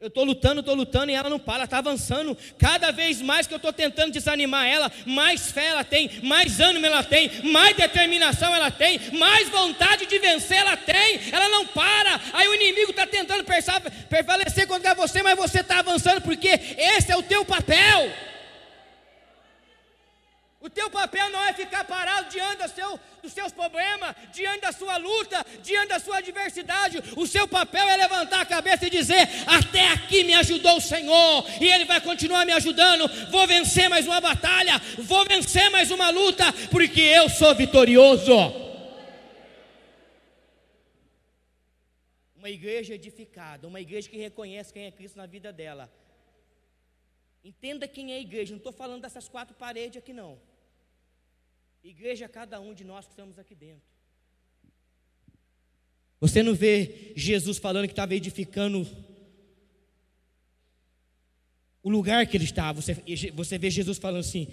Eu 0.00 0.08
estou 0.08 0.24
lutando, 0.24 0.60
estou 0.60 0.74
lutando 0.74 1.10
e 1.10 1.14
ela 1.14 1.30
não 1.30 1.38
para, 1.38 1.54
ela 1.54 1.64
está 1.64 1.78
avançando. 1.78 2.36
Cada 2.58 2.90
vez 2.90 3.22
mais 3.22 3.46
que 3.46 3.54
eu 3.54 3.56
estou 3.56 3.72
tentando 3.72 4.12
desanimar 4.12 4.66
ela, 4.66 4.90
mais 5.06 5.50
fé 5.50 5.66
ela 5.66 5.84
tem, 5.84 6.10
mais 6.22 6.60
ânimo 6.60 6.84
ela 6.84 7.02
tem, 7.02 7.30
mais 7.44 7.76
determinação 7.76 8.54
ela 8.54 8.70
tem, 8.70 9.00
mais 9.12 9.48
vontade 9.48 10.06
de 10.06 10.18
vencer 10.18 10.58
ela 10.58 10.76
tem. 10.76 11.20
Ela 11.32 11.48
não 11.48 11.66
para. 11.66 12.20
Aí 12.32 12.46
o 12.48 12.54
inimigo 12.54 12.90
está 12.90 13.06
tentando 13.06 13.44
prevalecer 14.08 14.66
contra 14.66 14.94
você, 14.94 15.22
mas 15.22 15.38
você 15.38 15.60
está 15.60 15.78
avançando 15.78 16.20
porque 16.20 16.48
esse 16.76 17.10
é 17.10 17.16
o 17.16 17.22
teu 17.22 17.44
papel. 17.44 18.12
Papel 21.04 21.28
não 21.28 21.44
é 21.44 21.52
ficar 21.52 21.84
parado 21.84 22.30
diante 22.30 22.62
do 22.62 22.68
seu, 22.68 22.98
dos 23.22 23.30
seus 23.30 23.52
problemas, 23.52 24.16
diante 24.32 24.62
da 24.62 24.72
sua 24.72 24.96
luta, 24.96 25.44
diante 25.62 25.88
da 25.88 25.98
sua 25.98 26.16
adversidade. 26.16 26.96
O 27.14 27.26
seu 27.26 27.46
papel 27.46 27.86
é 27.86 27.96
levantar 27.98 28.40
a 28.40 28.46
cabeça 28.46 28.86
e 28.86 28.90
dizer: 28.90 29.28
Até 29.46 29.86
aqui 29.88 30.24
me 30.24 30.32
ajudou 30.32 30.78
o 30.78 30.80
Senhor, 30.80 31.44
e 31.60 31.66
Ele 31.68 31.84
vai 31.84 32.00
continuar 32.00 32.46
me 32.46 32.52
ajudando. 32.52 33.06
Vou 33.30 33.46
vencer 33.46 33.86
mais 33.90 34.06
uma 34.06 34.18
batalha, 34.18 34.80
vou 34.98 35.26
vencer 35.26 35.68
mais 35.70 35.90
uma 35.90 36.08
luta, 36.08 36.44
porque 36.70 37.02
eu 37.02 37.28
sou 37.28 37.54
vitorioso. 37.54 38.32
Uma 42.34 42.48
igreja 42.48 42.94
edificada, 42.94 43.68
uma 43.68 43.80
igreja 43.80 44.08
que 44.08 44.16
reconhece 44.16 44.72
quem 44.72 44.86
é 44.86 44.90
Cristo 44.90 45.18
na 45.18 45.26
vida 45.26 45.52
dela. 45.52 45.92
Entenda 47.44 47.86
quem 47.86 48.12
é 48.14 48.16
a 48.16 48.20
igreja, 48.20 48.52
não 48.52 48.58
estou 48.58 48.72
falando 48.72 49.02
dessas 49.02 49.28
quatro 49.28 49.54
paredes 49.54 49.98
aqui 49.98 50.14
não. 50.14 50.53
Igreja, 51.84 52.26
cada 52.26 52.58
um 52.58 52.72
de 52.72 52.82
nós 52.82 53.04
que 53.04 53.12
estamos 53.12 53.38
aqui 53.38 53.54
dentro. 53.54 53.82
Você 56.18 56.42
não 56.42 56.54
vê 56.54 57.12
Jesus 57.14 57.58
falando 57.58 57.86
que 57.86 57.92
estava 57.92 58.14
edificando 58.14 58.88
o 61.82 61.90
lugar 61.90 62.26
que 62.26 62.38
ele 62.38 62.44
estava. 62.44 62.80
Você, 62.80 62.94
você 63.34 63.58
vê 63.58 63.70
Jesus 63.70 63.98
falando 63.98 64.20
assim: 64.20 64.48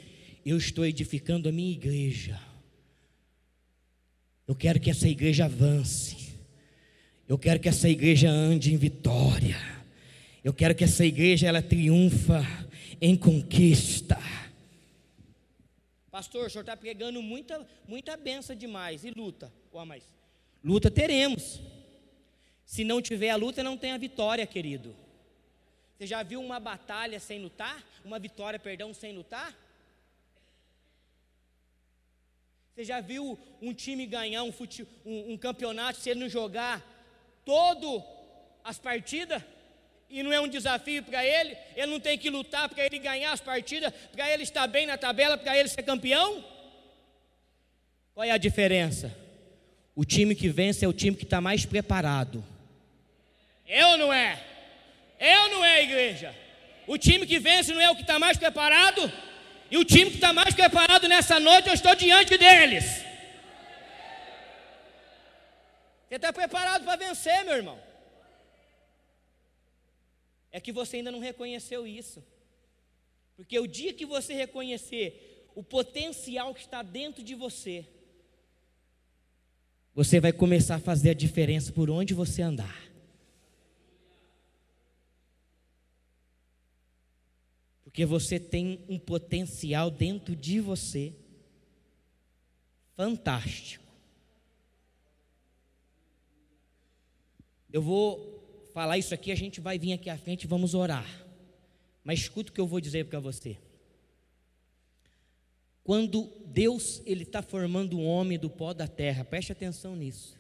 Eu 0.46 0.58
estou 0.58 0.86
edificando 0.86 1.48
a 1.48 1.52
minha 1.54 1.72
igreja. 1.72 2.38
Eu 4.46 4.54
quero 4.54 4.82
que 4.82 4.90
essa 4.90 5.08
igreja 5.08 5.46
avance. 5.46 6.34
Eu 7.30 7.40
quero 7.40 7.62
que 7.62 7.70
essa 7.70 7.88
igreja 7.88 8.30
ande 8.30 8.74
em 8.74 8.78
vitória. 8.78 9.58
Eu 10.44 10.54
quero 10.54 10.76
que 10.76 10.84
essa 10.84 11.06
igreja 11.06 11.48
ela 11.48 11.62
triunfa 11.62 12.46
em 13.00 13.16
conquista. 13.16 14.20
Pastor, 16.12 16.48
o 16.48 16.50
senhor 16.50 16.64
está 16.64 16.76
pregando 16.76 17.22
muita, 17.22 17.66
muita 17.88 18.18
benção 18.18 18.54
demais. 18.54 19.06
E 19.06 19.12
luta, 19.12 19.52
ou 19.72 19.86
mais? 19.86 20.04
Luta 20.62 20.92
teremos. 20.92 21.62
Se 22.66 22.84
não 22.84 23.02
tiver 23.02 23.30
a 23.30 23.38
luta, 23.38 23.64
não 23.64 23.78
tem 23.78 23.94
a 23.94 23.98
vitória, 23.98 24.46
querido. 24.46 24.94
Você 25.98 26.06
já 26.06 26.22
viu 26.22 26.42
uma 26.42 26.60
batalha 26.60 27.18
sem 27.20 27.40
lutar? 27.40 27.82
Uma 28.04 28.20
vitória, 28.20 28.60
perdão, 28.60 28.94
sem 28.94 29.16
lutar? 29.16 29.58
Você 32.74 32.84
já 32.84 33.00
viu 33.00 33.40
um 33.62 33.74
time 33.74 34.06
ganhar 34.06 34.44
um, 34.44 34.52
fute, 34.52 34.86
um, 35.06 35.34
um 35.34 35.38
campeonato 35.38 36.00
se 36.00 36.10
ele 36.10 36.22
não 36.22 36.30
jogar 36.30 36.84
todo 37.46 38.04
as 38.64 38.78
partidas? 38.78 39.42
E 40.12 40.22
não 40.22 40.34
é 40.34 40.40
um 40.42 40.48
desafio 40.48 41.02
para 41.04 41.26
ele, 41.26 41.58
ele 41.76 41.88
não 41.88 42.00
tem 42.00 42.18
que 42.18 42.30
lutar 42.30 42.68
para 42.68 42.86
ele 42.86 43.00
ganhar 43.00 43.32
as 43.32 43.40
partidas, 43.40 43.94
para 44.12 44.30
ele 44.30 44.44
estar 44.44 44.68
bem 44.68 44.86
na 44.86 44.98
tabela, 44.98 45.38
para 45.38 45.58
ele 45.58 45.70
ser 45.70 45.84
campeão? 45.84 46.44
Qual 48.14 48.26
é 48.26 48.32
a 48.32 48.38
diferença? 48.38 49.16
O 49.96 50.04
time 50.04 50.36
que 50.36 50.50
vence 50.50 50.84
é 50.84 50.88
o 50.88 50.94
time 50.94 51.16
que 51.16 51.24
está 51.24 51.40
mais 51.40 51.66
preparado. 51.66 52.44
É 53.66 53.86
ou 53.86 53.98
não 53.98 54.12
é? 54.12 54.38
É 55.18 55.40
ou 55.40 55.50
não 55.50 55.64
é, 55.64 55.82
igreja? 55.84 56.36
O 56.86 56.98
time 56.98 57.26
que 57.26 57.40
vence 57.40 57.74
não 57.74 57.82
é 57.82 57.90
o 57.90 57.96
que 57.96 58.02
está 58.02 58.20
mais 58.20 58.38
preparado? 58.38 59.12
E 59.70 59.78
o 59.78 59.86
time 59.86 60.10
que 60.10 60.18
está 60.18 60.34
mais 60.34 60.54
preparado 60.54 61.08
nessa 61.08 61.40
noite, 61.40 61.70
eu 61.70 61.74
estou 61.74 61.96
diante 61.96 62.38
deles. 62.38 62.84
Você 66.10 66.16
está 66.16 66.34
preparado 66.34 66.84
para 66.84 66.98
vencer, 66.98 67.46
meu 67.46 67.56
irmão? 67.56 67.91
É 70.52 70.60
que 70.60 70.72
você 70.72 70.98
ainda 70.98 71.12
não 71.12 71.20
reconheceu 71.20 71.88
isso. 71.88 72.24
Porque 73.36 73.58
o 73.60 73.68
dia 73.68 73.94
que 73.94 74.06
você 74.06 74.34
reconhecer 74.34 75.48
o 75.56 75.64
potencial 75.64 76.54
que 76.54 76.62
está 76.62 76.82
dentro 76.82 77.24
de 77.24 77.36
você, 77.36 77.88
você 79.94 80.20
vai 80.20 80.32
começar 80.32 80.76
a 80.76 80.80
fazer 80.80 81.12
a 81.12 81.14
diferença 81.14 81.72
por 81.72 81.90
onde 81.90 82.14
você 82.14 82.42
andar. 82.42 82.92
Porque 87.84 88.06
você 88.06 88.40
tem 88.40 88.86
um 88.88 88.98
potencial 88.98 89.92
dentro 89.92 90.36
de 90.36 90.60
você 90.62 91.14
fantástico. 92.96 93.84
Eu 97.72 97.82
vou 97.82 98.41
falar 98.74 98.98
isso 98.98 99.14
aqui, 99.14 99.32
a 99.32 99.36
gente 99.36 99.60
vai 99.60 99.78
vir 99.78 99.94
aqui 99.94 100.10
à 100.10 100.18
frente 100.18 100.44
e 100.44 100.48
vamos 100.48 100.74
orar. 100.74 101.06
Mas 102.04 102.20
escuta 102.20 102.52
o 102.52 102.54
que 102.54 102.62
eu 102.62 102.68
vou 102.68 102.82
dizer 102.82 103.06
para 103.06 103.20
você. 103.20 103.58
Quando 105.84 106.32
Deus 106.46 107.02
ele 107.06 107.24
está 107.24 107.42
formando 107.42 107.98
um 107.98 108.06
homem 108.06 108.38
do 108.38 108.50
pó 108.50 108.74
da 108.74 108.88
terra, 108.88 109.26
preste 109.26 109.52
atenção 109.52 109.96
nisso. 109.96 110.40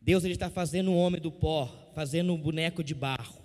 Deus 0.00 0.24
ele 0.24 0.34
está 0.34 0.48
fazendo 0.48 0.90
um 0.90 0.96
homem 0.96 1.20
do 1.20 1.30
pó, 1.30 1.66
fazendo 1.94 2.32
um 2.32 2.40
boneco 2.40 2.82
de 2.82 2.94
barro. 2.94 3.38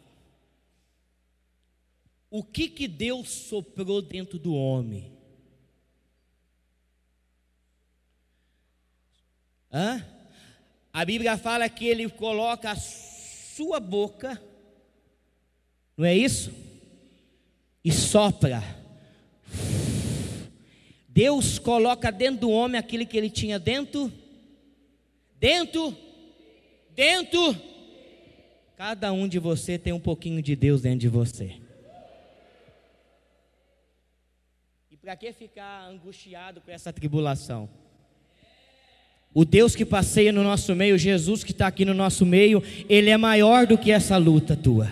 O 2.29 2.43
que 2.43 2.69
que 2.69 2.87
Deus 2.87 3.29
soprou 3.29 4.01
dentro 4.01 4.39
do 4.39 4.53
homem? 4.53 5.11
Hã? 9.71 10.14
A 10.95 11.03
Bíblia 11.03 11.37
fala 11.37 11.67
que 11.67 11.85
ele 11.85 12.09
coloca 12.09 12.71
a 12.71 12.75
sua 12.77 13.81
boca, 13.81 14.41
não 15.97 16.05
é 16.05 16.15
isso? 16.15 16.53
E 17.83 17.91
sopra. 17.91 18.63
Deus 21.09 21.59
coloca 21.59 22.09
dentro 22.13 22.39
do 22.39 22.49
homem 22.49 22.79
aquilo 22.79 23.05
que 23.05 23.17
ele 23.17 23.29
tinha 23.29 23.59
dentro, 23.59 24.09
dentro, 25.37 25.93
dentro. 26.95 27.53
Cada 28.77 29.11
um 29.11 29.27
de 29.27 29.37
você 29.37 29.77
tem 29.77 29.91
um 29.91 29.99
pouquinho 29.99 30.41
de 30.41 30.55
Deus 30.55 30.81
dentro 30.81 30.99
de 30.99 31.09
você. 31.09 31.59
E 34.89 34.95
para 34.95 35.17
que 35.17 35.33
ficar 35.33 35.89
angustiado 35.89 36.61
com 36.61 36.71
essa 36.71 36.93
tribulação? 36.93 37.69
O 39.35 39.43
Deus 39.43 39.75
que 39.75 39.83
passeia 39.83 40.31
no 40.31 40.41
nosso 40.41 40.73
meio, 40.73 40.97
Jesus 40.97 41.43
que 41.43 41.51
está 41.51 41.67
aqui 41.67 41.83
no 41.83 41.93
nosso 41.93 42.25
meio, 42.25 42.63
Ele 42.87 43.09
é 43.09 43.17
maior 43.17 43.67
do 43.67 43.77
que 43.77 43.91
essa 43.91 44.15
luta 44.15 44.55
tua. 44.55 44.89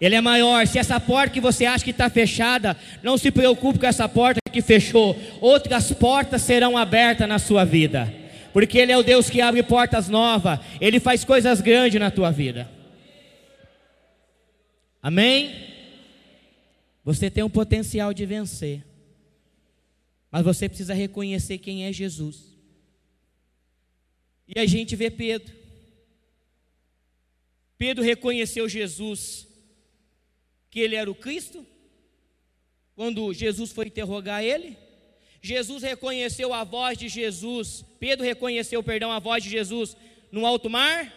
Ele 0.00 0.14
é 0.14 0.20
maior. 0.20 0.64
Se 0.68 0.78
essa 0.78 1.00
porta 1.00 1.34
que 1.34 1.40
você 1.40 1.66
acha 1.66 1.84
que 1.84 1.90
está 1.90 2.08
fechada, 2.08 2.76
não 3.02 3.18
se 3.18 3.32
preocupe 3.32 3.80
com 3.80 3.86
essa 3.86 4.08
porta 4.08 4.38
que 4.52 4.62
fechou. 4.62 5.16
Outras 5.40 5.90
portas 5.90 6.42
serão 6.42 6.78
abertas 6.78 7.28
na 7.28 7.40
sua 7.40 7.64
vida. 7.64 8.14
Porque 8.52 8.78
Ele 8.78 8.92
é 8.92 8.96
o 8.96 9.02
Deus 9.02 9.28
que 9.28 9.40
abre 9.40 9.64
portas 9.64 10.08
novas. 10.08 10.60
Ele 10.80 11.00
faz 11.00 11.24
coisas 11.24 11.60
grandes 11.60 12.00
na 12.00 12.12
tua 12.12 12.30
vida. 12.30 12.70
Amém? 15.02 15.52
Você 17.04 17.28
tem 17.28 17.42
um 17.42 17.50
potencial 17.50 18.14
de 18.14 18.24
vencer. 18.24 18.84
Mas 20.30 20.44
você 20.44 20.68
precisa 20.68 20.94
reconhecer 20.94 21.58
quem 21.58 21.86
é 21.86 21.92
Jesus. 21.92 22.49
E 24.54 24.58
a 24.58 24.66
gente 24.66 24.96
vê 24.96 25.10
Pedro. 25.10 25.54
Pedro 27.78 28.02
reconheceu 28.02 28.68
Jesus, 28.68 29.46
que 30.70 30.80
ele 30.80 30.96
era 30.96 31.10
o 31.10 31.14
Cristo, 31.14 31.64
quando 32.94 33.32
Jesus 33.32 33.70
foi 33.70 33.86
interrogar 33.86 34.42
ele. 34.42 34.76
Jesus 35.40 35.82
reconheceu 35.82 36.52
a 36.52 36.64
voz 36.64 36.98
de 36.98 37.08
Jesus, 37.08 37.84
Pedro 37.98 38.26
reconheceu, 38.26 38.82
perdão, 38.82 39.10
a 39.10 39.18
voz 39.18 39.42
de 39.42 39.48
Jesus 39.48 39.96
no 40.30 40.44
alto 40.44 40.68
mar. 40.68 41.10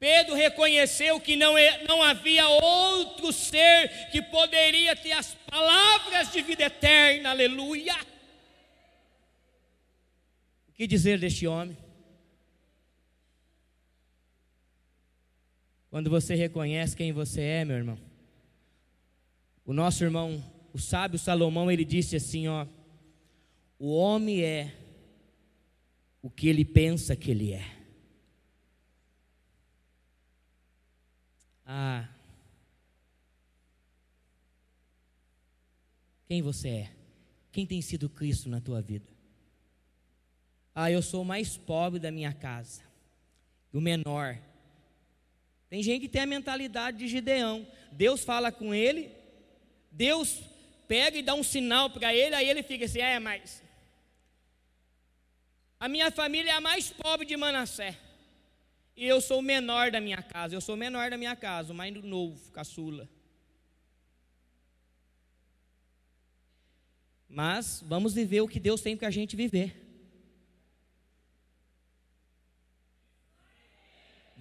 Pedro 0.00 0.34
reconheceu 0.34 1.20
que 1.20 1.36
não, 1.36 1.56
é, 1.56 1.84
não 1.84 2.02
havia 2.02 2.48
outro 2.48 3.32
ser 3.32 4.08
que 4.10 4.22
poderia 4.22 4.96
ter 4.96 5.12
as 5.12 5.34
palavras 5.48 6.32
de 6.32 6.40
vida 6.40 6.64
eterna, 6.64 7.30
aleluia. 7.30 7.94
Que 10.80 10.86
dizer 10.86 11.20
deste 11.20 11.46
homem? 11.46 11.76
Quando 15.90 16.08
você 16.08 16.34
reconhece 16.34 16.96
quem 16.96 17.12
você 17.12 17.42
é, 17.42 17.64
meu 17.66 17.76
irmão. 17.76 17.98
O 19.62 19.74
nosso 19.74 20.02
irmão, 20.02 20.42
o 20.72 20.78
sábio 20.78 21.18
Salomão, 21.18 21.70
ele 21.70 21.84
disse 21.84 22.16
assim, 22.16 22.48
ó: 22.48 22.66
O 23.78 23.94
homem 23.94 24.42
é 24.42 24.74
o 26.22 26.30
que 26.30 26.48
ele 26.48 26.64
pensa 26.64 27.14
que 27.14 27.30
ele 27.30 27.52
é. 27.52 27.76
Ah. 31.66 32.08
Quem 36.26 36.40
você 36.40 36.68
é? 36.70 36.92
Quem 37.52 37.66
tem 37.66 37.82
sido 37.82 38.08
Cristo 38.08 38.48
na 38.48 38.62
tua 38.62 38.80
vida? 38.80 39.19
Ah, 40.82 40.90
eu 40.90 41.02
sou 41.02 41.20
o 41.20 41.26
mais 41.26 41.58
pobre 41.58 42.00
da 42.00 42.10
minha 42.10 42.32
casa, 42.32 42.80
o 43.70 43.82
menor. 43.82 44.38
Tem 45.68 45.82
gente 45.82 46.00
que 46.00 46.08
tem 46.08 46.22
a 46.22 46.26
mentalidade 46.26 46.96
de 46.96 47.06
Gideão. 47.06 47.66
Deus 47.92 48.24
fala 48.24 48.50
com 48.50 48.74
ele, 48.74 49.10
Deus 49.92 50.40
pega 50.88 51.18
e 51.18 51.22
dá 51.22 51.34
um 51.34 51.42
sinal 51.42 51.90
para 51.90 52.14
ele, 52.14 52.34
aí 52.34 52.48
ele 52.48 52.62
fica 52.62 52.86
assim: 52.86 53.00
é, 53.00 53.18
mas 53.18 53.62
a 55.78 55.86
minha 55.86 56.10
família 56.10 56.52
é 56.52 56.54
a 56.54 56.62
mais 56.62 56.88
pobre 56.88 57.26
de 57.26 57.36
Manassés. 57.36 57.94
E 58.96 59.04
eu 59.06 59.20
sou 59.20 59.40
o 59.40 59.42
menor 59.42 59.90
da 59.90 60.00
minha 60.00 60.22
casa. 60.22 60.54
Eu 60.54 60.62
sou 60.62 60.76
o 60.76 60.78
menor 60.78 61.10
da 61.10 61.18
minha 61.18 61.36
casa, 61.36 61.74
o 61.74 61.76
mais 61.76 61.92
novo, 61.94 62.50
caçula. 62.52 63.06
Mas 67.28 67.84
vamos 67.86 68.14
viver 68.14 68.40
o 68.40 68.48
que 68.48 68.58
Deus 68.58 68.80
tem 68.80 68.96
para 68.96 69.08
a 69.08 69.10
gente 69.10 69.36
viver. 69.36 69.79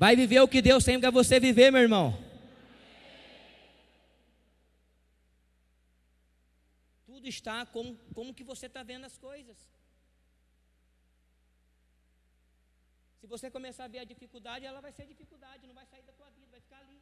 Vai 0.01 0.15
viver 0.15 0.39
o 0.39 0.47
que 0.47 0.61
Deus 0.61 0.85
tem 0.85 0.97
para 0.97 1.11
você 1.11 1.41
viver, 1.41 1.71
meu 1.71 1.81
irmão. 1.81 2.07
Tudo 7.05 7.27
está 7.27 7.65
como, 7.65 7.97
como 8.17 8.33
que 8.33 8.45
você 8.51 8.67
está 8.67 8.81
vendo 8.81 9.05
as 9.05 9.17
coisas. 9.17 9.57
Se 13.19 13.27
você 13.27 13.51
começar 13.51 13.83
a 13.83 13.89
ver 13.89 13.99
a 13.99 14.05
dificuldade, 14.05 14.65
ela 14.65 14.79
vai 14.79 14.93
ser 14.93 15.05
dificuldade, 15.05 15.67
não 15.67 15.75
vai 15.75 15.85
sair 15.85 16.03
da 16.03 16.13
tua 16.13 16.29
vida, 16.29 16.47
vai 16.49 16.61
ficar 16.61 16.79
ali. 16.79 16.98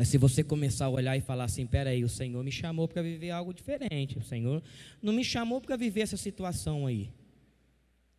Mas 0.00 0.08
se 0.08 0.16
você 0.16 0.42
começar 0.42 0.86
a 0.86 0.88
olhar 0.88 1.14
e 1.18 1.20
falar 1.20 1.44
assim, 1.44 1.66
peraí, 1.66 2.02
o 2.02 2.08
Senhor 2.08 2.42
me 2.42 2.50
chamou 2.50 2.88
para 2.88 3.02
viver 3.02 3.32
algo 3.32 3.52
diferente, 3.52 4.16
o 4.16 4.22
Senhor 4.22 4.62
não 5.02 5.12
me 5.12 5.22
chamou 5.22 5.60
para 5.60 5.76
viver 5.76 6.00
essa 6.00 6.16
situação 6.16 6.86
aí. 6.86 7.10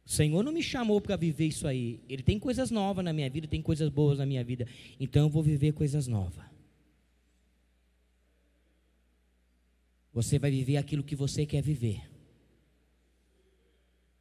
O 0.06 0.10
Senhor 0.12 0.44
não 0.44 0.52
me 0.52 0.62
chamou 0.62 1.02
para 1.02 1.16
viver 1.16 1.48
isso 1.48 1.68
aí. 1.68 2.00
Ele 2.08 2.22
tem 2.22 2.38
coisas 2.38 2.70
novas 2.70 3.04
na 3.04 3.12
minha 3.12 3.28
vida, 3.32 3.48
tem 3.48 3.64
coisas 3.64 3.90
boas 3.90 4.20
na 4.20 4.28
minha 4.28 4.44
vida. 4.44 4.68
Então 5.00 5.24
eu 5.24 5.30
vou 5.30 5.42
viver 5.42 5.72
coisas 5.72 6.06
novas. 6.06 6.46
Você 10.14 10.38
vai 10.38 10.52
viver 10.52 10.78
aquilo 10.78 11.04
que 11.04 11.16
você 11.16 11.48
quer 11.48 11.64
viver. 11.64 12.08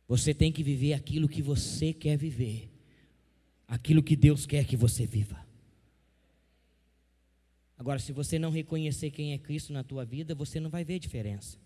Você 0.08 0.32
tem 0.32 0.50
que 0.50 0.62
viver 0.62 0.94
aquilo 0.94 1.28
que 1.28 1.42
você 1.42 1.92
quer 1.92 2.16
viver. 2.16 2.70
Aquilo 3.68 4.02
que 4.02 4.16
Deus 4.16 4.46
quer 4.46 4.64
que 4.64 4.78
você 4.78 5.04
viva. 5.04 5.49
Agora, 7.80 7.98
se 7.98 8.12
você 8.12 8.38
não 8.38 8.50
reconhecer 8.50 9.10
quem 9.10 9.32
é 9.32 9.38
Cristo 9.38 9.72
na 9.72 9.82
tua 9.82 10.04
vida, 10.04 10.34
você 10.34 10.60
não 10.60 10.68
vai 10.68 10.84
ver 10.84 10.98
diferença. 10.98 11.56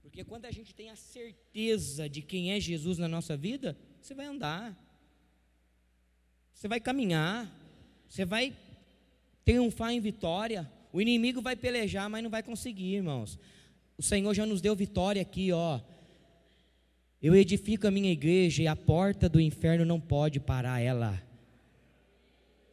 Porque 0.00 0.24
quando 0.24 0.46
a 0.46 0.50
gente 0.50 0.74
tem 0.74 0.88
a 0.88 0.96
certeza 0.96 2.08
de 2.08 2.22
quem 2.22 2.50
é 2.50 2.58
Jesus 2.58 2.96
na 2.96 3.06
nossa 3.06 3.36
vida, 3.36 3.76
você 4.00 4.14
vai 4.14 4.24
andar, 4.24 4.74
você 6.54 6.66
vai 6.66 6.80
caminhar, 6.80 7.46
você 8.08 8.24
vai 8.24 8.56
triunfar 9.44 9.92
em 9.92 10.00
vitória. 10.00 10.66
O 10.94 10.98
inimigo 11.02 11.42
vai 11.42 11.54
pelejar, 11.54 12.08
mas 12.08 12.22
não 12.22 12.30
vai 12.30 12.42
conseguir, 12.42 12.94
irmãos. 12.94 13.38
O 13.98 14.02
Senhor 14.02 14.32
já 14.32 14.46
nos 14.46 14.62
deu 14.62 14.74
vitória 14.74 15.20
aqui, 15.20 15.52
ó. 15.52 15.78
Eu 17.20 17.36
edifico 17.36 17.86
a 17.86 17.90
minha 17.90 18.10
igreja 18.10 18.62
e 18.62 18.66
a 18.66 18.74
porta 18.74 19.28
do 19.28 19.38
inferno 19.38 19.84
não 19.84 20.00
pode 20.00 20.40
parar 20.40 20.80
ela. 20.80 21.22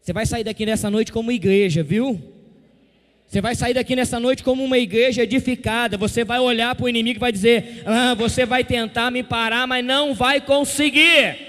Você 0.01 0.13
vai 0.13 0.25
sair 0.25 0.43
daqui 0.43 0.65
nessa 0.65 0.89
noite 0.89 1.11
como 1.11 1.31
igreja, 1.31 1.83
viu? 1.83 2.19
Você 3.27 3.41
vai 3.41 3.53
sair 3.55 3.75
daqui 3.75 3.95
nessa 3.95 4.19
noite 4.19 4.43
como 4.43 4.63
uma 4.63 4.77
igreja 4.77 5.21
edificada. 5.23 5.97
Você 5.97 6.23
vai 6.23 6.39
olhar 6.39 6.73
para 6.73 6.85
o 6.85 6.89
inimigo 6.89 7.19
e 7.19 7.21
vai 7.21 7.31
dizer: 7.31 7.83
ah, 7.85 8.15
Você 8.15 8.45
vai 8.45 8.63
tentar 8.63 9.11
me 9.11 9.21
parar, 9.21 9.67
mas 9.67 9.85
não 9.85 10.15
vai 10.15 10.41
conseguir. 10.41 11.48